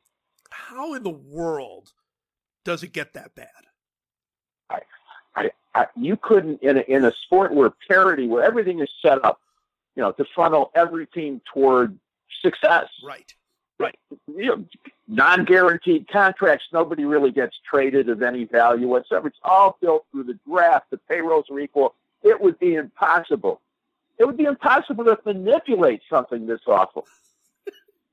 [0.52, 1.91] How in the world
[2.63, 3.49] does it get that bad?
[4.69, 4.80] I,
[5.36, 9.23] I, I you couldn't in a, in a sport where parity, where everything is set
[9.25, 9.41] up,
[9.97, 11.99] you know, to funnel every team toward
[12.41, 12.88] success.
[13.04, 13.34] Right.
[13.79, 13.97] Right.
[14.27, 14.65] You know,
[15.07, 16.65] non-guaranteed contracts.
[16.73, 19.29] Nobody really gets traded of any value whatsoever.
[19.29, 20.89] It's all built through the draft.
[20.91, 21.95] The payrolls are equal.
[22.21, 23.61] It would be impossible.
[24.17, 27.07] It would be impossible to manipulate something this awful.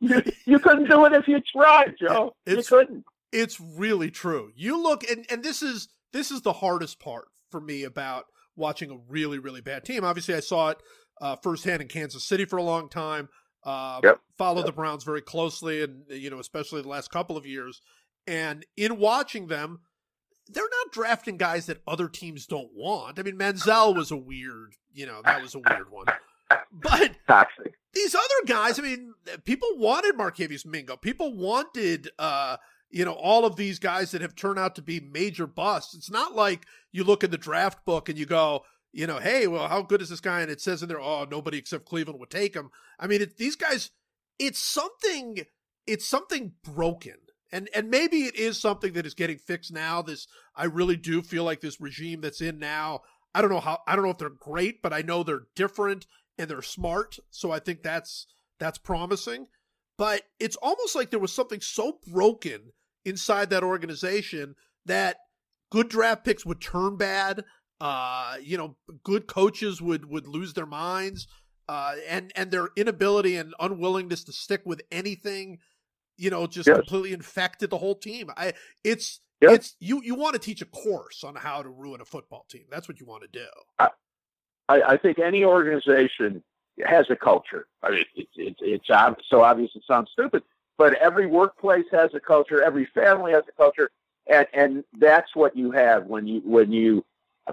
[0.00, 2.36] you, you couldn't do it if you tried, Joe.
[2.46, 3.04] It's, you couldn't.
[3.32, 4.52] It's really true.
[4.54, 8.90] You look, and and this is this is the hardest part for me about watching
[8.90, 10.04] a really really bad team.
[10.04, 10.78] Obviously, I saw it
[11.20, 13.28] uh, firsthand in Kansas City for a long time.
[13.66, 14.20] Uh, yep.
[14.38, 14.66] Follow yep.
[14.66, 17.82] the Browns very closely, and you know, especially the last couple of years.
[18.28, 19.80] And in watching them,
[20.48, 23.18] they're not drafting guys that other teams don't want.
[23.18, 26.06] I mean, Manziel was a weird, you know, that was a weird one.
[26.72, 27.74] But Toxic.
[27.92, 30.96] these other guys, I mean, people wanted Barkevious Mingo.
[30.96, 32.58] People wanted, uh,
[32.90, 35.94] you know, all of these guys that have turned out to be major busts.
[35.94, 38.62] It's not like you look in the draft book and you go,
[38.96, 40.40] you know, hey, well, how good is this guy?
[40.40, 42.70] And it says in there, oh, nobody except Cleveland would take him.
[42.98, 43.90] I mean, it, these guys,
[44.38, 45.40] it's something,
[45.86, 47.16] it's something broken.
[47.52, 50.00] And, and maybe it is something that is getting fixed now.
[50.00, 53.02] This, I really do feel like this regime that's in now.
[53.34, 56.06] I don't know how, I don't know if they're great, but I know they're different
[56.38, 57.18] and they're smart.
[57.30, 58.26] So I think that's,
[58.58, 59.48] that's promising.
[59.98, 62.72] But it's almost like there was something so broken
[63.04, 64.54] inside that organization
[64.86, 65.18] that
[65.70, 67.44] good draft picks would turn bad
[67.80, 71.26] uh, you know, good coaches would would lose their minds,
[71.68, 75.58] uh, and and their inability and unwillingness to stick with anything,
[76.16, 76.76] you know, just yes.
[76.76, 78.30] completely infected the whole team.
[78.36, 79.52] I it's yes.
[79.52, 82.64] it's you you want to teach a course on how to ruin a football team.
[82.70, 83.46] That's what you want to do.
[84.68, 86.42] I, I think any organization
[86.84, 87.66] has a culture.
[87.82, 90.42] I mean, it's it's it's so obvious it sounds stupid,
[90.78, 92.62] but every workplace has a culture.
[92.62, 93.90] Every family has a culture,
[94.26, 97.04] and and that's what you have when you when you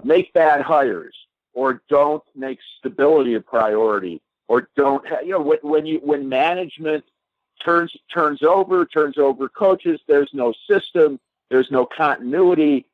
[0.02, 1.14] make bad hires
[1.52, 7.04] or don't make stability a priority or don't you know when, when you when management
[7.64, 10.00] turns turns over, turns over coaches.
[10.06, 11.18] There's no system.
[11.50, 12.86] There's no continuity,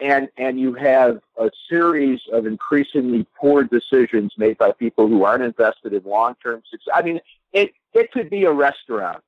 [0.00, 5.44] and and you have a series of increasingly poor decisions made by people who aren't
[5.44, 6.92] invested in long term success.
[6.94, 7.20] I mean,
[7.52, 9.22] it it could be a restaurant.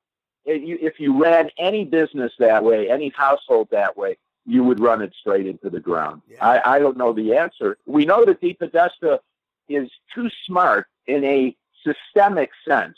[0.45, 4.17] It, you, if you ran any business that way, any household that way,
[4.49, 6.21] you would run it straight into the ground.
[6.27, 6.45] Yeah.
[6.45, 7.77] I, I don't know the answer.
[7.85, 9.19] We know that DePodesta
[9.67, 12.97] is too smart in a systemic sense.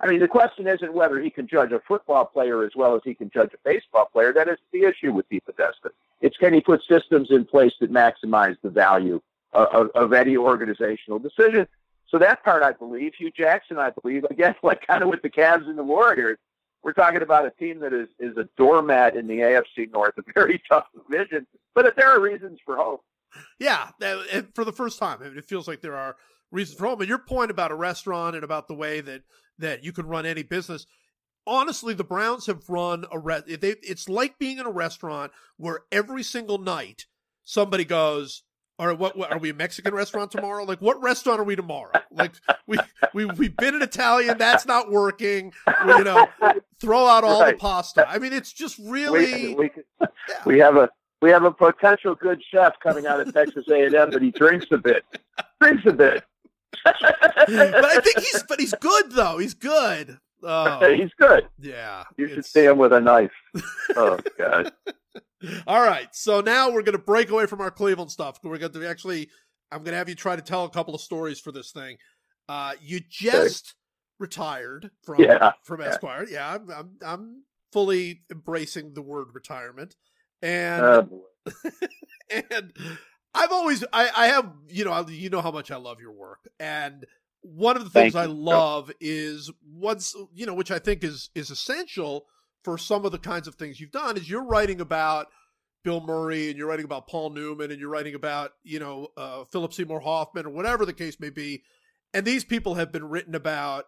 [0.00, 3.00] I mean, the question isn't whether he can judge a football player as well as
[3.04, 4.32] he can judge a baseball player.
[4.32, 5.90] That is the issue with DePodesta.
[6.20, 10.36] It's can he put systems in place that maximize the value of, of, of any
[10.36, 11.66] organizational decision.
[12.10, 13.14] So that part I believe.
[13.14, 14.24] Hue Jackson, I believe.
[14.24, 16.38] Again, like kind of with the Cavs and the Warriors,
[16.84, 20.22] we're talking about a team that is, is a doormat in the AFC North, a
[20.34, 21.46] very tough division.
[21.74, 23.02] But there are reasons for hope.
[23.58, 26.14] Yeah, uh, for the first time, it feels like there are
[26.52, 27.00] reasons for hope.
[27.00, 29.22] And your point about a restaurant and about the way that
[29.58, 30.86] that you can run any business.
[31.46, 35.80] Honestly, the Browns have run a re- they, it's like being in a restaurant where
[35.92, 37.06] every single night
[37.44, 38.42] somebody goes,
[38.78, 40.64] "All right, what, what are we a Mexican restaurant tomorrow?
[40.64, 41.92] Like, what restaurant are we tomorrow?
[42.10, 42.32] Like,
[42.66, 42.78] we
[43.12, 45.52] we we've been an Italian, that's not working.
[45.86, 46.28] We, you know,
[46.80, 47.54] throw out all right.
[47.54, 48.08] the pasta.
[48.08, 50.06] I mean, it's just really we, we, yeah.
[50.46, 50.88] we have a
[51.22, 54.30] we have a potential good chef coming out of Texas A and M, but he
[54.30, 55.04] drinks a bit.
[55.60, 56.22] Drinks a bit.
[56.84, 56.94] but
[57.48, 59.38] I think he's but he's good though.
[59.38, 60.18] He's good.
[60.44, 60.94] Oh.
[60.96, 61.48] he's good.
[61.60, 62.04] Yeah.
[62.16, 63.32] You should see him with a knife.
[63.96, 64.72] Oh god.
[65.66, 66.08] All right.
[66.12, 68.38] So now we're gonna break away from our Cleveland stuff.
[68.42, 69.30] We're gonna actually
[69.72, 71.96] I'm gonna have you try to tell a couple of stories for this thing.
[72.48, 73.74] Uh you just okay.
[74.18, 75.52] retired from yeah.
[75.62, 76.26] from Esquire.
[76.28, 79.96] Yeah, I'm, I'm, I'm fully embracing the word retirement.
[80.42, 81.24] And oh,
[82.30, 82.72] and
[83.34, 86.48] I've always I, I have you know you know how much I love your work
[86.60, 87.04] and
[87.44, 91.50] one of the things I love is once you know which I think is is
[91.50, 92.24] essential
[92.64, 95.26] for some of the kinds of things you've done is you're writing about
[95.84, 99.44] Bill Murray and you're writing about Paul Newman and you're writing about you know uh,
[99.44, 101.62] Philip Seymour Hoffman or whatever the case may be.
[102.14, 103.86] And these people have been written about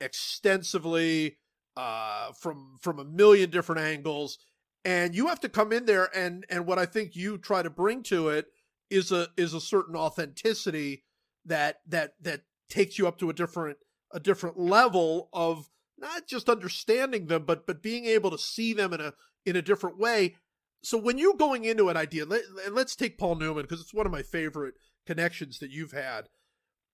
[0.00, 1.38] extensively
[1.76, 4.38] uh, from from a million different angles.
[4.84, 7.70] And you have to come in there and and what I think you try to
[7.70, 8.46] bring to it
[8.90, 11.04] is a is a certain authenticity
[11.44, 13.78] that that that takes you up to a different
[14.12, 18.92] a different level of not just understanding them but but being able to see them
[18.92, 19.12] in a
[19.44, 20.36] in a different way.
[20.82, 23.94] So when you're going into an idea let, and let's take paul newman because it's
[23.94, 24.74] one of my favorite
[25.06, 26.28] connections that you've had.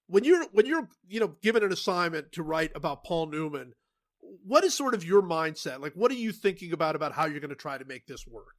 [0.08, 3.74] When you're when you're you know given an assignment to write about paul newman
[4.44, 5.80] what is sort of your mindset?
[5.80, 8.26] Like what are you thinking about about how you're going to try to make this
[8.26, 8.56] work?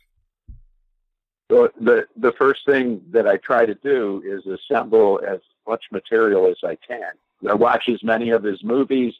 [1.49, 6.47] So the the first thing that I try to do is assemble as much material
[6.47, 7.11] as I can.
[7.47, 9.13] I watch as many of his movies,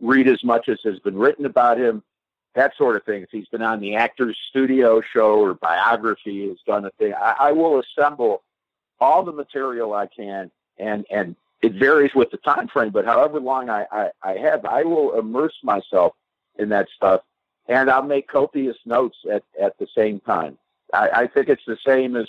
[0.00, 2.02] read as much as has been written about him,
[2.54, 3.22] that sort of thing.
[3.22, 7.14] If he's been on the Actors Studio show or biography, has done a thing.
[7.14, 8.42] I, I will assemble
[9.00, 12.90] all the material I can, and and it varies with the time frame.
[12.90, 16.14] But however long I, I, I have, I will immerse myself
[16.58, 17.22] in that stuff,
[17.68, 20.58] and I'll make copious notes at at the same time.
[20.92, 22.28] I, I think it's the same as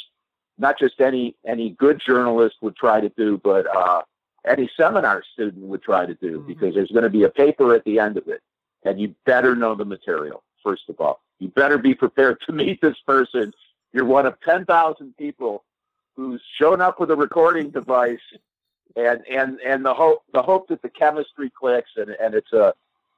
[0.62, 4.04] not just any any good journalist would try to do, but uh,
[4.48, 6.48] any seminar student would try to do, mm-hmm.
[6.48, 8.42] because there's going to be a paper at the end of it,
[8.86, 11.20] and you better know the material first of all.
[11.40, 13.52] You better be prepared to meet this person.
[13.92, 15.64] You're one of ten thousand people
[16.16, 18.20] who's shown up with a recording device,
[18.96, 22.74] and and and the hope the hope that the chemistry clicks, and and it's a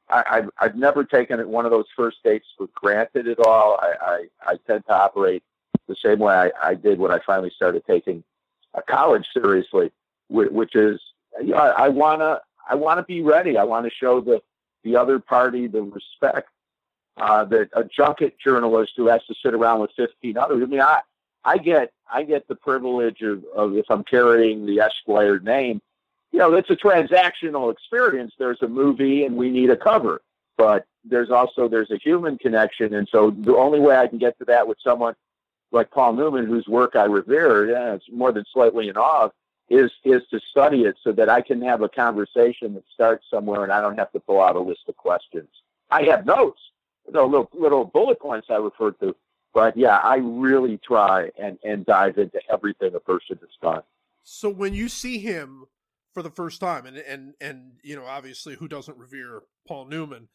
[0.10, 3.80] I, I've, I've never taken it one of those first dates for granted at all.
[3.82, 5.44] I, I, I tend to operate
[5.88, 8.24] the same way I, I did when I finally started taking
[8.74, 9.92] a college seriously,
[10.30, 11.00] which, is
[11.42, 13.58] you know, I, I wanna I wanna be ready.
[13.58, 14.42] I want to show the
[14.84, 16.50] the other party the respect
[17.18, 20.64] uh, that a junket journalist who has to sit around with 15 others.
[20.64, 21.02] I mean, I
[21.44, 25.82] I get I get the privilege of, of if I'm carrying the Esquire name
[26.34, 28.34] you know, it's a transactional experience.
[28.38, 30.22] There's a movie and we need a cover,
[30.58, 34.38] but there's also there's a human connection, and so the only way I can get
[34.40, 35.16] to that with someone
[35.74, 39.30] like Paul Newman, whose work I revere, yeah, it's more than slightly in awe,
[39.70, 43.64] is is to study it so that I can have a conversation that starts somewhere
[43.64, 45.50] and I don't have to pull out a list of questions.
[45.90, 46.62] I have notes,
[47.08, 49.16] you know, little little bullet points I refer to,
[49.54, 53.82] but yeah, I really try and and dive into everything a person has done.
[54.22, 55.66] So when you see him
[56.14, 60.30] for the first time and and and you know obviously who doesn't revere Paul Newman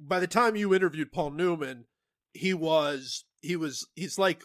[0.00, 1.84] by the time you interviewed Paul Newman
[2.32, 4.42] he was he was he's like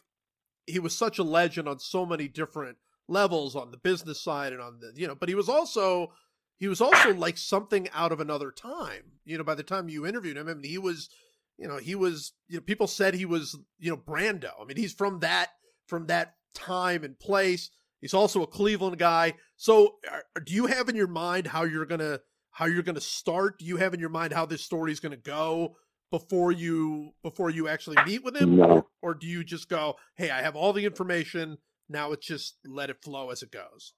[0.66, 2.78] he was such a legend on so many different
[3.08, 6.12] levels on the business side and on the you know but he was also
[6.58, 10.08] he was also like something out of another time you know, by the time you
[10.08, 11.10] interviewed him, I mean, he was,
[11.58, 14.52] you know, he was, you know, people said he was, you know, Brando.
[14.60, 15.50] I mean, he's from that
[15.86, 17.70] from that time and place.
[18.00, 19.34] He's also a Cleveland guy.
[19.58, 22.22] So, are, do you have in your mind how you're gonna
[22.52, 23.60] how you're gonna start?
[23.60, 25.76] Do you have in your mind how this story is gonna go
[26.12, 28.88] before you before you actually meet with him, No.
[29.02, 31.58] or, do you just go, "Hey, I have all the information.
[31.90, 33.94] Now it's just let it flow as it goes."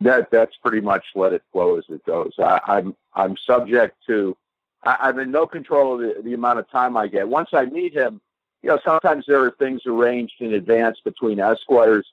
[0.00, 2.32] That that's pretty much let it flow as it goes.
[2.38, 4.36] I, I'm I'm subject to.
[4.84, 7.28] I, I'm in no control of the, the amount of time I get.
[7.28, 8.20] Once I meet him,
[8.62, 12.06] you know, sometimes there are things arranged in advance between Esquire's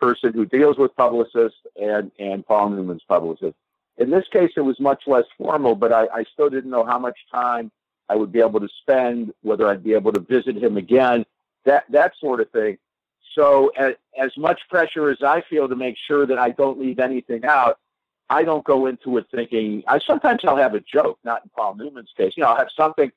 [0.00, 3.56] person who deals with publicists and and Paul Newman's publicist.
[3.98, 6.98] In this case, it was much less formal, but I, I still didn't know how
[6.98, 7.70] much time
[8.08, 11.24] I would be able to spend, whether I'd be able to visit him again,
[11.64, 12.78] that that sort of thing.
[13.34, 17.00] So, as, as much pressure as I feel to make sure that I don't leave
[17.00, 17.78] anything out,
[18.30, 19.82] I don't go into it thinking.
[19.86, 22.34] I sometimes I'll have a joke, not in Paul Newman's case.
[22.36, 23.10] You know, I'll have something,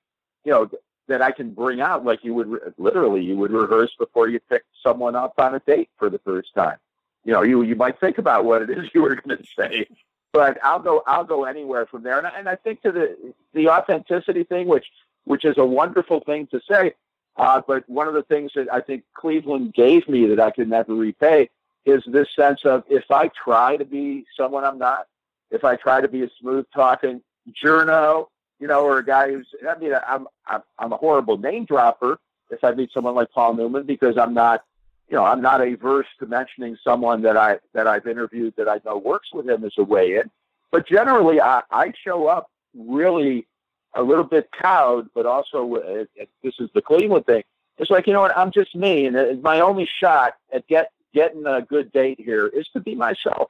[0.44, 0.70] you know,
[1.08, 4.40] that I can bring out, like you would re- literally you would rehearse before you
[4.50, 6.78] pick someone up on a date for the first time.
[7.24, 9.88] You know, you you might think about what it is you were going to say,
[10.34, 12.18] but I'll go I'll go anywhere from there.
[12.18, 14.86] And I, and I think to the the authenticity thing, which
[15.26, 16.94] which is a wonderful thing to say.
[17.38, 20.70] Uh, but one of the things that I think Cleveland gave me that I could
[20.70, 21.50] never repay
[21.86, 25.08] is this sense of if I try to be someone I'm not,
[25.52, 27.22] if I try to be a smooth talking
[27.64, 28.28] journo,
[28.60, 32.20] you know, or a guy who's, I mean, I'm, I'm, I'm a horrible name dropper
[32.50, 34.64] if I meet someone like Paul Newman because I'm not,
[35.10, 38.80] you know, I'm not averse to mentioning someone that I, that I've interviewed that I
[38.86, 40.30] know works with him as a way in.
[40.72, 43.48] But generally, I, I show up really
[43.94, 47.44] a little bit cowed, but also uh, this is the Cleveland thing.
[47.78, 48.38] It's like you know what?
[48.38, 52.48] I'm just me, and uh, my only shot at get getting a good date here
[52.48, 53.50] is to be myself.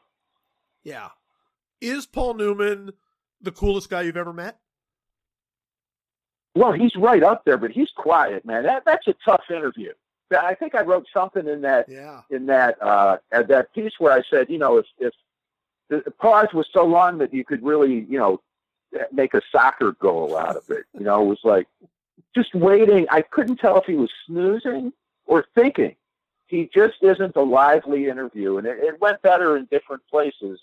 [0.84, 1.10] Yeah,
[1.82, 2.92] is Paul Newman
[3.42, 4.60] the coolest guy you've ever met?
[6.56, 8.64] Well, he's right up there, but he's quiet, man.
[8.64, 9.94] That that's a tough interview.
[10.32, 14.12] I think I wrote something in that Yeah, in that uh, at that piece where
[14.12, 15.14] I said, you know, if if
[15.90, 18.42] the pause was so long that you could really, you know,
[19.12, 20.86] make a soccer goal out of it.
[20.94, 21.68] You know, it was like
[22.36, 23.08] just waiting.
[23.10, 24.94] I couldn't tell if he was snoozing
[25.26, 25.96] or thinking.
[26.48, 30.60] He just isn't a lively interview, and it, it went better in different places.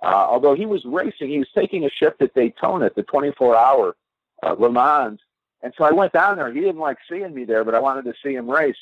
[0.00, 3.96] Uh, although he was racing, he was taking a shift at Daytona at the 24-hour
[4.42, 5.20] uh, Le Mans,
[5.62, 6.50] and so I went down there.
[6.52, 8.76] He didn't like seeing me there, but I wanted to see him race.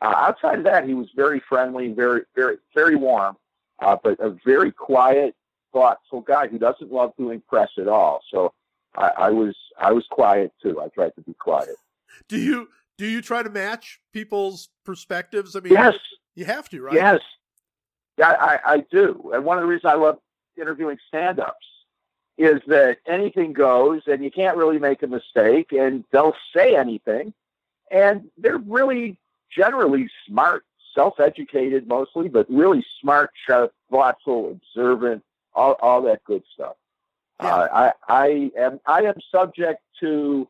[0.00, 3.36] Uh, outside of that, he was very friendly, very, very, very warm,
[3.80, 5.34] uh, but a very quiet,
[5.72, 8.20] thoughtful guy who doesn't love doing press at all.
[8.30, 8.52] So
[8.96, 10.80] I, I was I was quiet too.
[10.80, 11.76] I tried to be quiet.
[12.28, 12.68] do you
[12.98, 15.56] do you try to match people's perspectives?
[15.56, 15.94] I mean, Yes,
[16.34, 16.94] you have to, right?
[16.94, 17.20] yes,
[18.18, 19.32] yeah, I, I do.
[19.34, 20.18] And one of the reasons I love
[20.60, 21.66] interviewing stand-ups
[22.38, 27.32] is that anything goes, and you can't really make a mistake, and they'll say anything,
[27.90, 29.18] and they're really
[29.56, 35.22] generally smart, self-educated mostly, but really smart, sharp, thoughtful, observant,
[35.54, 36.76] all all that good stuff.
[37.40, 37.54] Yeah.
[37.54, 40.48] Uh, I I am I am subject to.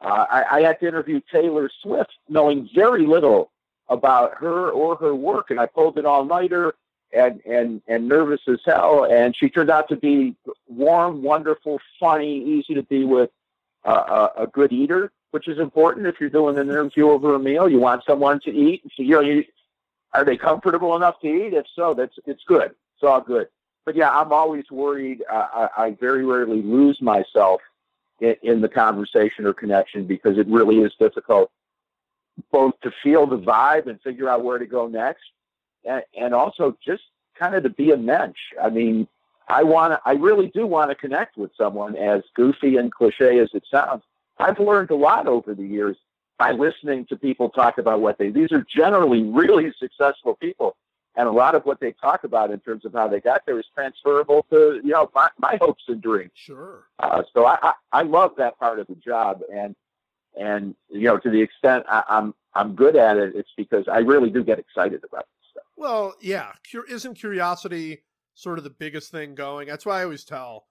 [0.00, 3.52] Uh, I, I had to interview Taylor Swift, knowing very little
[3.88, 6.74] about her or her work, and I pulled an all-nighter
[7.12, 9.04] and and and nervous as hell.
[9.04, 10.34] And she turned out to be
[10.66, 13.30] warm, wonderful, funny, easy to be with,
[13.84, 17.38] uh, a, a good eater, which is important if you're doing an interview over a
[17.38, 17.68] meal.
[17.68, 18.82] You want someone to eat.
[18.96, 19.44] So you know, you,
[20.14, 21.54] are they comfortable enough to eat?
[21.54, 22.74] If so, that's it's good.
[22.94, 23.48] It's all good.
[23.84, 25.22] But yeah, I'm always worried.
[25.30, 27.60] Uh, I, I very rarely lose myself
[28.20, 31.50] in, in the conversation or connection because it really is difficult
[32.50, 35.24] both to feel the vibe and figure out where to go next,
[35.84, 37.02] and, and also just
[37.38, 38.38] kind of to be a mensch.
[38.62, 39.06] I mean,
[39.48, 43.38] I want to, I really do want to connect with someone as goofy and cliche
[43.38, 44.02] as it sounds.
[44.42, 45.96] I've learned a lot over the years
[46.38, 50.76] by listening to people talk about what they, these are generally really successful people.
[51.14, 53.58] And a lot of what they talk about in terms of how they got there
[53.58, 56.32] is transferable to, you know, my, my hopes and dreams.
[56.34, 56.84] Sure.
[56.98, 59.76] Uh, so I, I, I love that part of the job, and
[60.34, 63.98] and you know to the extent I, I'm I'm good at it, it's because I
[63.98, 65.64] really do get excited about this stuff.
[65.76, 66.52] Well, yeah.
[66.88, 69.68] Isn't curiosity sort of the biggest thing going?
[69.68, 70.64] That's why I always tell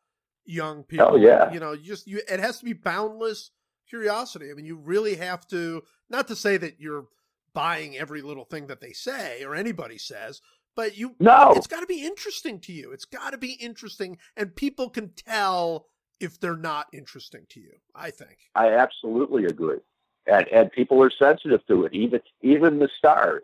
[0.44, 1.10] young people.
[1.12, 1.52] Oh, yeah.
[1.54, 2.22] You know, you just you.
[2.28, 3.52] It has to be boundless
[3.92, 4.50] curiosity.
[4.50, 5.84] I mean, you really have to.
[6.10, 7.06] Not to say that you're
[7.54, 10.42] buying every little thing that they say or anybody says,
[10.76, 11.16] but you.
[11.20, 12.92] No, It's got to be interesting to you.
[12.92, 15.88] It's got to be interesting, and people can tell
[16.20, 17.74] if they're not interesting to you.
[17.94, 18.38] I think.
[18.56, 19.80] I absolutely agree,
[20.26, 21.94] and and people are sensitive to it.
[21.94, 23.44] Even even the stars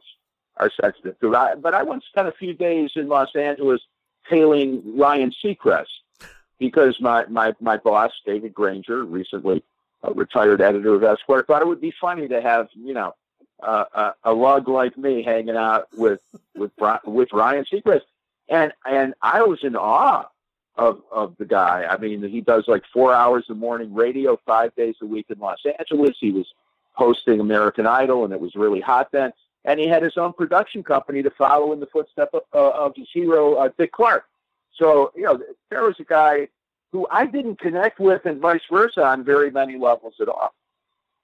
[0.58, 1.36] are sensitive to it.
[1.36, 3.82] I, but I once spent a few days in Los Angeles
[4.30, 5.86] tailing Ryan Seacrest,
[6.60, 9.64] because my my my boss David Granger, recently
[10.04, 13.14] a retired editor of Esquire, thought it would be funny to have you know
[13.62, 16.22] uh, a, a lug like me hanging out with
[16.56, 16.72] with
[17.06, 18.02] with Ryan Seacrest,
[18.50, 20.26] and and I was in awe
[20.76, 21.86] of of the guy.
[21.90, 25.40] I mean, he does like four hours of morning radio five days a week in
[25.40, 26.16] Los Angeles.
[26.20, 26.48] He was
[26.94, 29.32] hosting American Idol, and it was really hot then.
[29.66, 32.96] And he had his own production company to follow in the footsteps of, uh, of
[32.96, 34.26] his hero, uh, Dick Clark.
[34.76, 35.40] So, you know,
[35.70, 36.48] there was a guy
[36.92, 40.54] who I didn't connect with and vice versa on very many levels at all.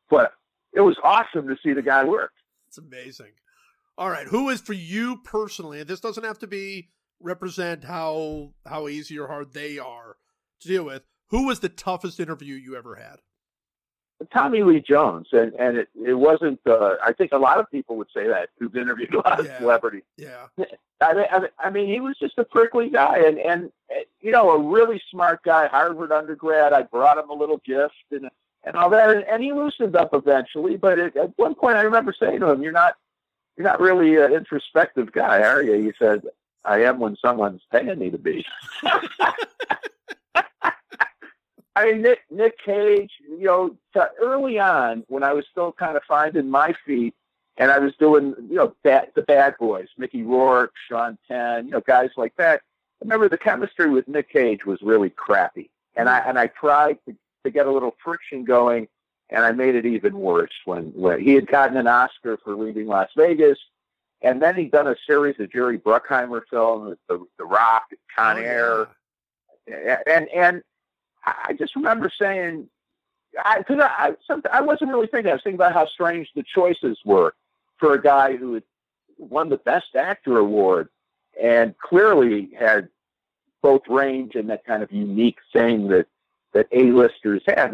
[0.09, 0.33] But
[0.73, 2.31] it was awesome to see the guy work.
[2.67, 3.31] It's amazing.
[3.97, 5.79] All right, who is for you personally?
[5.79, 6.89] And This doesn't have to be
[7.19, 10.17] represent how how easy or hard they are
[10.61, 11.03] to deal with.
[11.29, 13.17] Who was the toughest interview you ever had?
[14.31, 16.59] Tommy Lee Jones, and and it, it wasn't.
[16.65, 19.45] Uh, I think a lot of people would say that who've interviewed a lot of
[19.45, 19.59] Yeah.
[19.59, 20.03] celebrities.
[20.17, 20.47] Yeah,
[21.01, 24.01] I mean, I mean, I mean, he was just a prickly guy, and and uh,
[24.21, 26.73] you know, a really smart guy, Harvard undergrad.
[26.73, 28.29] I brought him a little gift and
[28.65, 30.77] and all that, and, and he loosened up eventually.
[30.77, 32.95] But it, at one point, I remember saying to him, "You're not,
[33.57, 36.23] you're not really an introspective guy, are you?" He said,
[36.63, 38.45] "I am when someone's paying me to be."
[41.75, 43.75] I mean, Nick, Nick Cage, you know,
[44.21, 47.15] early on when I was still kind of finding my feet,
[47.57, 51.71] and I was doing, you know, bad, the bad boys, Mickey Rourke, Sean Penn, you
[51.71, 52.61] know, guys like that.
[53.01, 56.99] I remember the chemistry with Nick Cage was really crappy, and I and I tried
[57.07, 58.87] to, to get a little friction going,
[59.29, 62.87] and I made it even worse when when he had gotten an Oscar for leaving
[62.87, 63.57] Las Vegas,
[64.21, 67.83] and then he'd done a series of Jerry Bruckheimer films, The, the Rock,
[68.15, 68.87] Con Oh, Air,
[69.67, 69.99] yeah.
[70.07, 70.63] and and
[71.25, 72.67] I just remember saying,
[73.31, 75.31] because I, I, some- I wasn't really thinking.
[75.31, 77.33] I was thinking about how strange the choices were
[77.77, 78.63] for a guy who had
[79.17, 80.89] won the Best Actor award
[81.41, 82.89] and clearly had
[83.61, 86.07] both range and that kind of unique thing that
[86.53, 87.73] that A-listers have.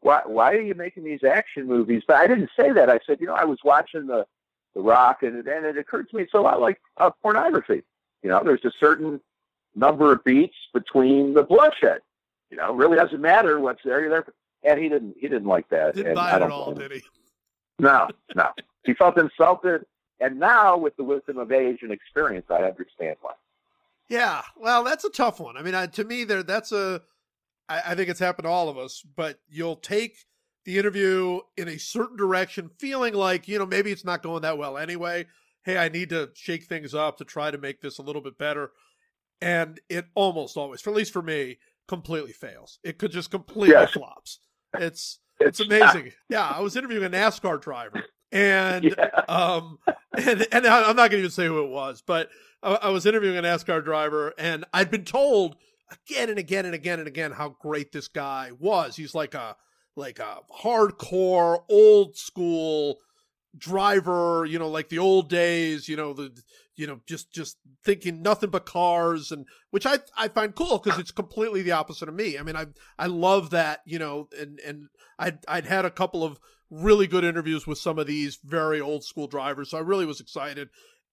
[0.00, 2.02] Why why are you making these action movies?
[2.06, 2.90] But I didn't say that.
[2.90, 4.26] I said, you know, I was watching the
[4.74, 7.82] the Rock, and it, and it occurred to me it's a lot like uh, pornography.
[8.22, 9.20] You know, there's a certain
[9.74, 12.00] number of beats between the bloodshed.
[12.50, 14.00] You know, it really doesn't matter what's there.
[14.00, 14.26] You're there.
[14.64, 15.16] And he didn't.
[15.18, 15.94] He didn't like that.
[15.94, 17.02] didn't buy I it don't at all, did he?
[17.78, 18.50] No, no.
[18.84, 19.84] He felt insulted.
[20.20, 23.32] And now, with the wisdom of age and experience, I understand why.
[24.08, 25.56] Yeah, well, that's a tough one.
[25.56, 27.02] I mean, I, to me, there that's a.
[27.68, 30.26] I, I think it's happened to all of us, but you'll take
[30.64, 34.58] the interview in a certain direction, feeling like you know maybe it's not going that
[34.58, 35.26] well anyway.
[35.64, 38.38] Hey, I need to shake things up to try to make this a little bit
[38.38, 38.70] better,
[39.40, 41.58] and it almost always, for at least for me,
[41.88, 42.78] completely fails.
[42.84, 43.92] It could just completely Yes.
[43.92, 44.40] flops.
[44.78, 46.12] It's it's amazing.
[46.28, 49.10] Yeah, I was interviewing a NASCAR driver, and Yeah.
[49.28, 49.78] um,
[50.16, 52.30] and and I- I'm not going to even say who it was, but
[52.62, 55.56] I, I was interviewing a NASCAR driver, and I'd been told
[56.08, 58.96] again and again and again and again how great this guy was.
[58.96, 59.56] He's like a
[59.94, 62.98] like a hardcore old school
[63.58, 66.32] driver, you know, like the old days, you know, the
[66.76, 70.98] you know, just just thinking nothing but cars and which I I find cool because
[70.98, 72.38] it's completely the opposite of me.
[72.38, 72.66] I mean, I
[72.98, 74.88] I love that, you know, and and
[75.18, 76.38] I'd I'd had a couple of
[76.70, 80.20] really good interviews with some of these very old school drivers, so I really was
[80.20, 80.68] excited.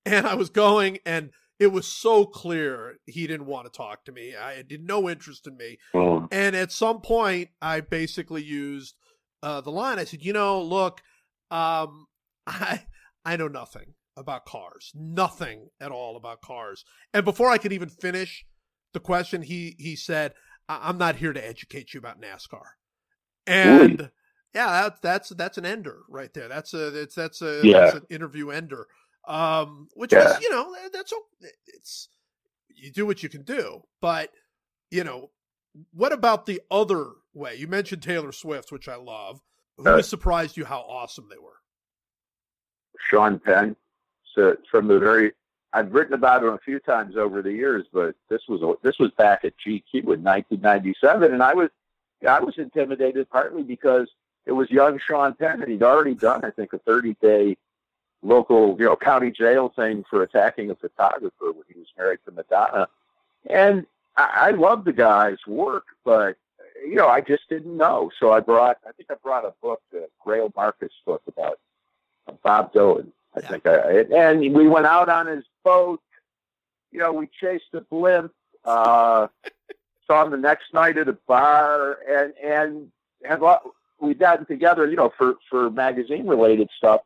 [0.05, 1.29] And I was going and
[1.59, 4.35] it was so clear he didn't want to talk to me.
[4.35, 5.77] I had no interest in me.
[5.93, 6.27] Mm.
[6.29, 8.95] And at some point, I basically used
[9.41, 9.97] uh, the line.
[9.97, 11.01] I said, "You know, look,
[11.51, 12.07] um,
[12.47, 12.85] I
[13.25, 16.83] I know nothing about cars, nothing at all about cars."
[17.13, 18.45] And before I could even finish
[18.93, 20.33] the question, he he said,
[20.69, 22.63] "I'm not here to educate you about NASCAR."
[23.47, 24.11] And
[24.53, 26.47] yeah, that's that's that's an ender right there.
[26.47, 27.79] That's a it's that's a Yeah.
[27.81, 28.87] that's an interview ender.
[29.27, 30.25] Um, which Yeah.
[30.25, 31.13] was you know that's
[31.67, 32.09] it's
[32.69, 34.31] you do what you can do, but
[34.91, 35.31] you know
[35.91, 37.55] what about the other way?
[37.55, 39.41] You mentioned Taylor Swift, which I love.
[39.77, 41.62] Who Uh, surprised you how awesome they were?
[43.09, 43.75] Sean Penn.
[44.35, 45.33] So from the very,
[45.73, 49.11] I've written about him a few times over the years, but this was this was
[49.11, 51.69] back at GQ in 1997, and I was
[52.27, 54.07] I was intimidated partly because
[54.45, 57.57] it was young Sean Penn, and he'd already done I think a 30 day
[58.21, 62.31] local you know county jail thing for attacking a photographer when he was married to
[62.31, 62.87] Madonna,
[63.49, 63.85] and
[64.17, 66.37] I, I love the guy's work, but
[66.83, 69.81] you know I just didn't know, so I brought I think I brought a book,
[69.93, 71.59] a Greil Marcus book about
[72.43, 73.11] Bob Dylan.
[73.35, 73.47] I Yeah.
[73.47, 76.01] think I, and we went out on his boat.
[76.91, 78.31] You know, we chased a blimp.
[78.63, 79.27] Uh,
[80.07, 82.91] saw him the next night at a bar, and and
[83.27, 83.41] and
[83.99, 84.87] we'd gotten together.
[84.87, 87.01] You know, for for magazine related stuff,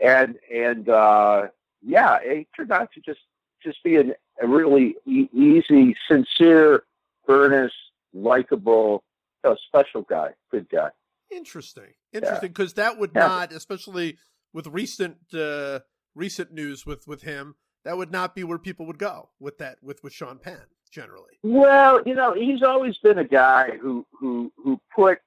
[0.00, 1.48] and and uh,
[1.82, 3.20] yeah, it turned out to just
[3.62, 6.84] just be an, a really e- easy, sincere,
[7.28, 7.74] earnest,
[8.12, 9.02] likable,
[9.42, 10.90] a special guy, good guy.
[11.30, 12.84] Interesting, interesting, because yeah.
[12.84, 13.26] that would yeah.
[13.26, 14.18] not, especially
[14.54, 15.80] with recent uh,
[16.14, 19.78] recent news with with him, that would not be where people would go with that
[19.82, 21.38] with with Sean Penn generally.
[21.42, 25.18] Well, you know, he's always been a guy who who who put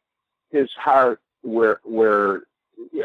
[0.49, 2.43] his heart where where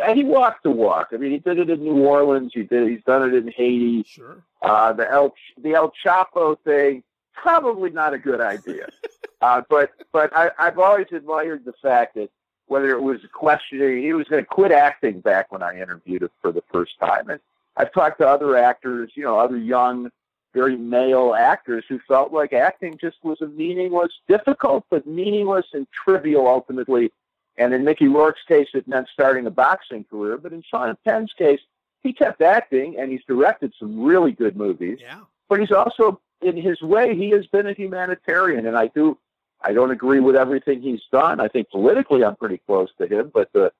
[0.03, 1.09] and he walked the walk.
[1.13, 2.53] I mean, he did it in New Orleans.
[2.55, 2.89] He did.
[2.89, 4.05] He's done it in Haiti.
[4.05, 4.43] Sure.
[4.63, 7.03] Uh, the El the El Chapo thing
[7.35, 8.87] probably not a good idea.
[9.41, 12.31] uh, but but I, I've always admired the fact that
[12.67, 16.31] whether it was questioning, he was going to quit acting back when I interviewed him
[16.41, 17.41] for the first time, and
[17.77, 20.11] I've talked to other actors, you know, other young,
[20.55, 25.87] very male actors who felt like acting just was a meaningless, difficult but meaningless and
[25.91, 27.11] trivial ultimately.
[27.57, 30.37] And in Mickey Rourke's case, it meant starting a boxing career.
[30.37, 31.61] But in Sean Penn's case,
[32.03, 34.99] he kept acting and he's directed some really good movies.
[35.01, 35.21] Yeah.
[35.49, 39.17] But he's also in his way, he has been a humanitarian, and I do.
[39.65, 41.41] I don't agree with everything he's done.
[41.41, 43.73] I think politically, I'm pretty close to him, but the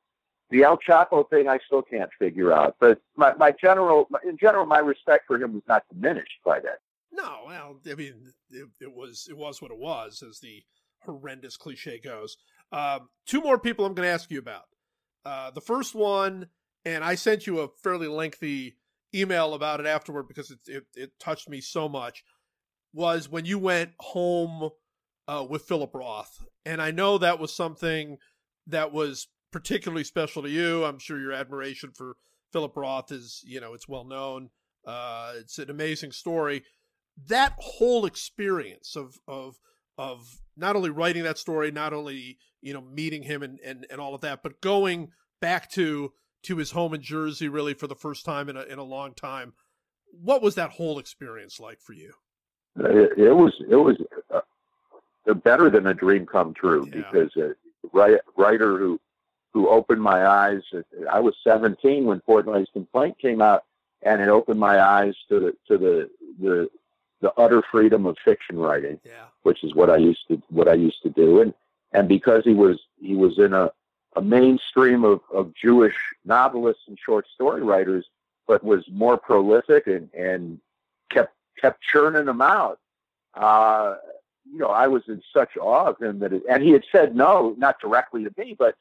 [0.51, 2.77] the El Chapo thing, I still can't figure out.
[2.79, 6.81] But my, my general, in general, my respect for him was not diminished by that.
[7.11, 10.63] No, well, I mean, it, it was it was what it was, as the
[11.01, 12.37] horrendous cliche goes.
[12.71, 14.65] Um, two more people I'm going to ask you about.
[15.25, 16.49] Uh, the first one,
[16.85, 18.77] and I sent you a fairly lengthy
[19.15, 22.25] email about it afterward because it, it, it touched me so much
[22.95, 24.71] was when you went home
[25.29, 28.19] uh, with Philip Roth, and I know that was something
[28.67, 30.85] that was particularly special to you.
[30.85, 32.17] I'm sure your admiration for
[32.53, 34.51] Philip Roth is, you know, it's well known.
[34.87, 36.65] Uh, it's an amazing story.
[37.29, 39.57] That whole experience of of
[39.99, 44.01] of not only writing that story, not only you know meeting him and and, and
[44.01, 45.09] all of that, but going
[45.41, 46.13] back to
[46.45, 49.15] to his home in Jersey really for the first time in a in a long
[49.15, 49.53] time.
[50.11, 52.13] What was that whole experience like for you?
[52.77, 53.97] It, it was it was
[55.29, 57.03] uh, better than a dream come true yeah.
[57.03, 57.55] because a
[58.37, 59.01] writer who
[59.53, 60.63] who opened my eyes.
[61.11, 63.65] I was 17 when Portnoy's complaint came out,
[64.03, 66.11] and it opened my eyes to the to the
[66.41, 66.71] the
[67.21, 69.27] the utter freedom of fiction writing, yeah.
[69.43, 71.55] which is what I used to what I used to do, and
[71.93, 73.71] and because he was he was in a
[74.15, 75.95] a mainstream of, of Jewish
[76.25, 78.07] novelists and short story writers,
[78.47, 80.61] but was more prolific and, and
[81.11, 82.79] kept kept churning them out.
[83.35, 83.97] Uh,
[84.51, 87.15] you know, I was in such awe of him that, it, and he had said
[87.17, 88.77] no, not directly to me, but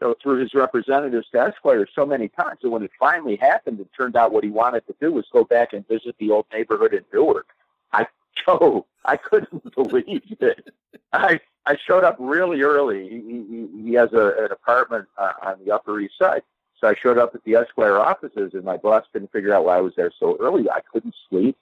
[0.00, 2.60] you know, through his representatives to Esquire so many times.
[2.62, 5.44] And when it finally happened, it turned out what he wanted to do was go
[5.44, 7.48] back and visit the old neighborhood in Newark.
[7.92, 8.06] I,
[8.46, 10.74] Joe, I couldn't believe it.
[11.12, 13.08] I I showed up really early.
[13.08, 16.42] He, he, he has a, an apartment uh, on the Upper East Side.
[16.78, 19.78] So I showed up at the Esquire offices, and my boss couldn't figure out why
[19.78, 20.68] I was there so early.
[20.68, 21.56] I couldn't sleep.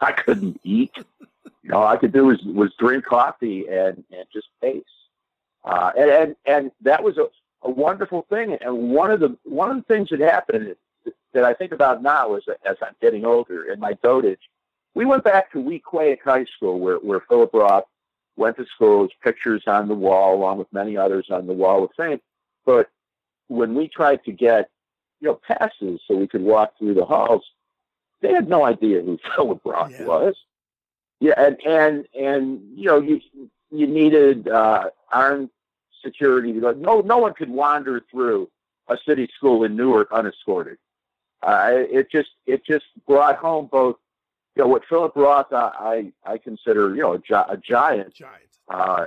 [0.00, 0.92] I couldn't eat.
[1.72, 4.82] All I could do was was drink coffee and and just pace.
[5.64, 7.26] Uh, and, and and that was a,
[7.62, 8.56] a wonderful thing.
[8.60, 10.74] And one of the one of the things that happened
[11.32, 14.38] that I think about now is as I'm getting older in my dotage,
[14.94, 17.84] we went back to Weequahic High School where where Philip Roth
[18.36, 19.02] went to school.
[19.02, 22.20] His pictures on the wall, along with many others on the wall of fame.
[22.64, 22.88] But
[23.48, 24.70] when we tried to get
[25.20, 27.44] you know passes so we could walk through the halls,
[28.20, 30.04] they had no idea who Philip Roth yeah.
[30.04, 30.34] was.
[31.20, 33.20] Yeah, and and and you know you
[33.70, 35.50] you needed uh, armed
[36.04, 36.72] security to go.
[36.72, 38.48] No, no one could wander through
[38.88, 40.78] a city school in Newark unescorted.
[41.42, 43.96] Uh, it just it just brought home both
[44.56, 48.14] you know what Philip Roth uh, I I consider you know a, gi- a giant,
[48.14, 48.34] giant.
[48.68, 49.06] Uh,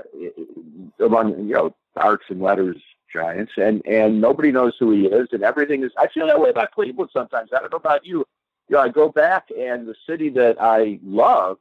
[1.00, 2.78] among you know arts and letters
[3.14, 6.50] giants and and nobody knows who he is and everything is I feel that way
[6.50, 8.26] about Cleveland sometimes I don't know about you
[8.72, 11.60] you know I go back and the city that I love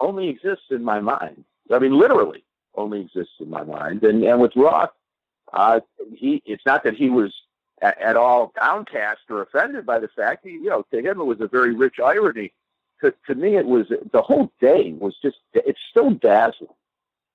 [0.00, 2.44] only exists in my mind I mean literally
[2.78, 4.04] only exists in my mind.
[4.04, 4.90] And and with Roth,
[5.52, 5.80] uh,
[6.14, 7.34] he it's not that he was
[7.82, 10.46] at, at, all downcast or offended by the fact.
[10.46, 12.52] He, you know, to him it was a very rich irony.
[13.02, 16.70] To to me, it was the whole day was just it's still dazzling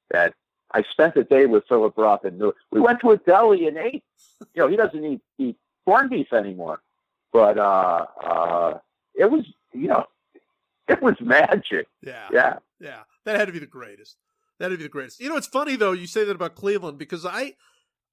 [0.09, 0.33] that
[0.71, 2.41] I spent the day with Philip Roth and
[2.71, 4.03] we went to a deli and ate.
[4.53, 6.81] You know, he doesn't eat eat corned beef anymore,
[7.33, 8.77] but uh, uh,
[9.15, 10.05] it was you know
[10.87, 11.87] it was magic.
[12.01, 12.99] Yeah, yeah, yeah.
[13.25, 14.17] That had to be the greatest.
[14.59, 15.19] That had to be the greatest.
[15.19, 17.55] You know, it's funny though you say that about Cleveland because I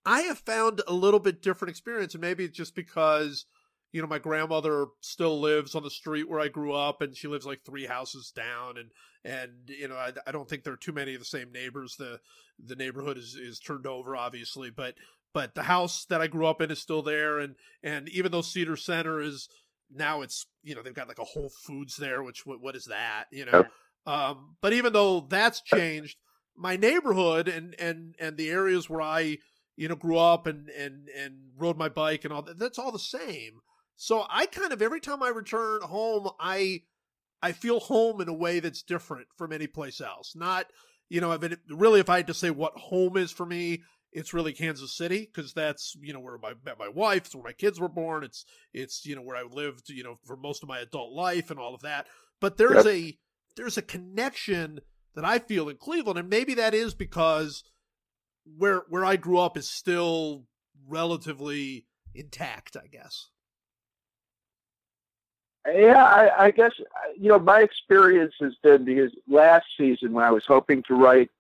[0.04, 3.44] I have found a little bit different experience, and maybe it's just because
[3.92, 7.28] you know my grandmother still lives on the street where I grew up, and she
[7.28, 8.90] lives like three houses down, and
[9.24, 11.96] and you know I, I don't think there are too many of the same neighbors.
[11.96, 12.20] The
[12.58, 14.94] the neighborhood is is turned over, obviously, but
[15.32, 18.42] but the house that I grew up in is still there, and and even though
[18.42, 19.48] Cedar Center is
[19.90, 22.86] now it's you know they've got like a Whole Foods there, which what, what is
[22.86, 23.64] that you know?
[24.06, 26.16] Um, but even though that's changed,
[26.56, 29.38] my neighborhood and and and the areas where I
[29.76, 32.92] you know grew up and and and rode my bike and all that that's all
[32.92, 33.60] the same.
[33.96, 36.82] So I kind of every time I return home, I
[37.42, 40.34] I feel home in a way that's different from any place else.
[40.34, 40.66] Not
[41.10, 43.82] you know, I mean, really, if I had to say what home is for me,
[44.12, 47.44] it's really Kansas City because that's you know where I met my wife, it's where
[47.44, 48.24] my kids were born.
[48.24, 51.50] It's it's you know where I lived you know for most of my adult life
[51.50, 52.06] and all of that.
[52.40, 52.94] But there's yep.
[52.94, 53.18] a
[53.56, 54.80] there's a connection
[55.14, 57.62] that I feel in Cleveland, and maybe that is because
[58.44, 60.44] where where I grew up is still
[60.88, 63.28] relatively intact, I guess.
[65.66, 66.72] Yeah, I, I guess
[67.16, 71.30] you know my experience has been because last season when I was hoping to write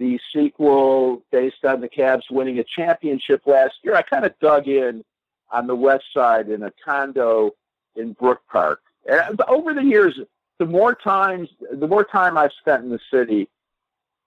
[0.00, 4.66] the sequel based on the Cavs winning a championship last year, I kind of dug
[4.66, 5.04] in
[5.52, 7.54] on the west side in a condo
[7.96, 8.80] in Brook Park.
[9.06, 10.18] And over the years,
[10.58, 13.50] the more times, the more time I've spent in the city,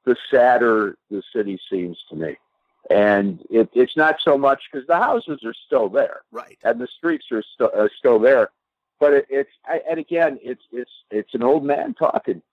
[0.06, 2.38] the sadder the city seems to me.
[2.92, 6.88] And it, it's not so much because the houses are still there, right, and the
[6.98, 8.52] streets are still are still there.
[9.00, 9.52] But it, it's
[9.90, 12.44] and again, it's it's it's an old man talking.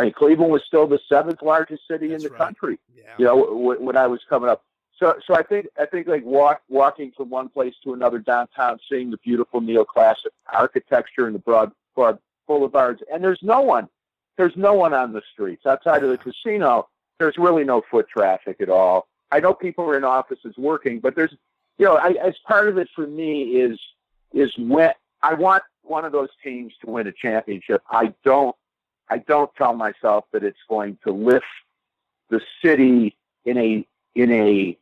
[0.00, 2.46] I mean, Cleveland was still the seventh largest city That's in the right.
[2.46, 2.78] country.
[2.96, 3.02] Yeah.
[3.18, 4.64] You know, w- when I was coming up.
[4.98, 8.78] So, so I think I think like walk, walking from one place to another downtown,
[8.90, 13.88] seeing the beautiful neoclassic architecture and the broad, broad boulevards, and there's no one.
[14.36, 16.88] There's no one on the streets outside of the casino.
[17.18, 19.06] There's really no foot traffic at all.
[19.30, 21.34] I know people are in offices working, but there's,
[21.78, 23.78] you know, I, as part of it for me is
[24.32, 24.92] is when
[25.22, 27.82] I want one of those teams to win a championship.
[27.90, 28.56] I don't
[29.10, 31.44] I don't tell myself that it's going to lift
[32.30, 34.78] the city in a in a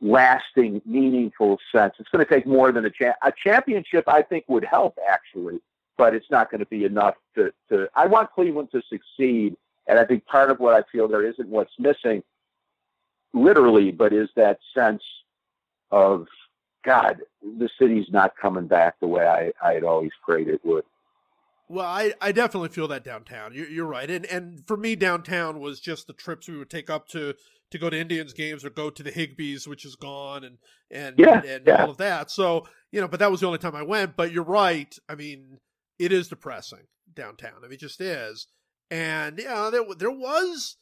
[0.00, 1.94] lasting, meaningful sense.
[1.98, 4.04] It's going to take more than a cha- a championship.
[4.06, 5.60] I think would help actually,
[5.96, 7.52] but it's not going to be enough to.
[7.68, 9.56] to I want Cleveland to succeed,
[9.86, 12.22] and I think part of what I feel there isn't what's missing,
[13.32, 15.02] literally, but is that sense
[15.90, 16.26] of
[16.84, 20.84] God, the city's not coming back the way I, I had always prayed it would.
[21.68, 23.54] Well, I, I definitely feel that downtown.
[23.54, 26.90] You're, you're right, and and for me, downtown was just the trips we would take
[26.90, 27.34] up to
[27.70, 30.58] to go to Indians games or go to the Higbees, which is gone, and
[30.90, 31.82] and yeah, and yeah.
[31.82, 32.30] all of that.
[32.30, 34.16] So you know, but that was the only time I went.
[34.16, 34.94] But you're right.
[35.08, 35.58] I mean,
[35.98, 37.54] it is depressing downtown.
[37.58, 38.46] I mean, it just is.
[38.90, 40.76] And yeah, there there was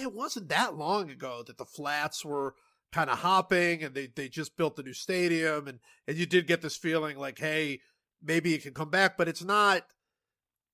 [0.00, 2.54] it wasn't that long ago that the flats were
[2.92, 6.46] kind of hopping and they, they just built the new stadium and, and you did
[6.46, 7.80] get this feeling like, hey,
[8.22, 9.82] maybe it can come back, but it's not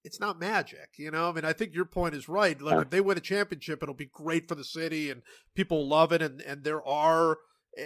[0.04, 1.28] it's not magic, you know.
[1.28, 2.60] I mean, I think your point is right.
[2.60, 5.22] Like, if they win a championship, it'll be great for the city, and
[5.54, 6.22] people love it.
[6.22, 7.38] And and there are,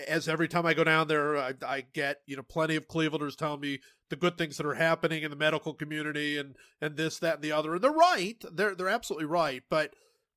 [0.08, 3.36] as every time I go down there, I, I get you know plenty of Clevelanders
[3.36, 7.18] telling me the good things that are happening in the medical community, and and this,
[7.18, 7.74] that, and the other.
[7.74, 8.42] And they're right.
[8.50, 9.62] They're they're absolutely right.
[9.68, 9.92] But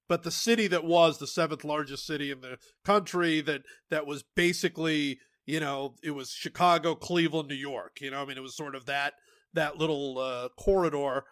[0.09, 4.23] but the city that was the seventh largest city in the country, that that was
[4.35, 8.01] basically you know it was Chicago, Cleveland, New York.
[8.01, 9.13] You know, I mean, it was sort of that
[9.53, 11.23] that little uh, corridor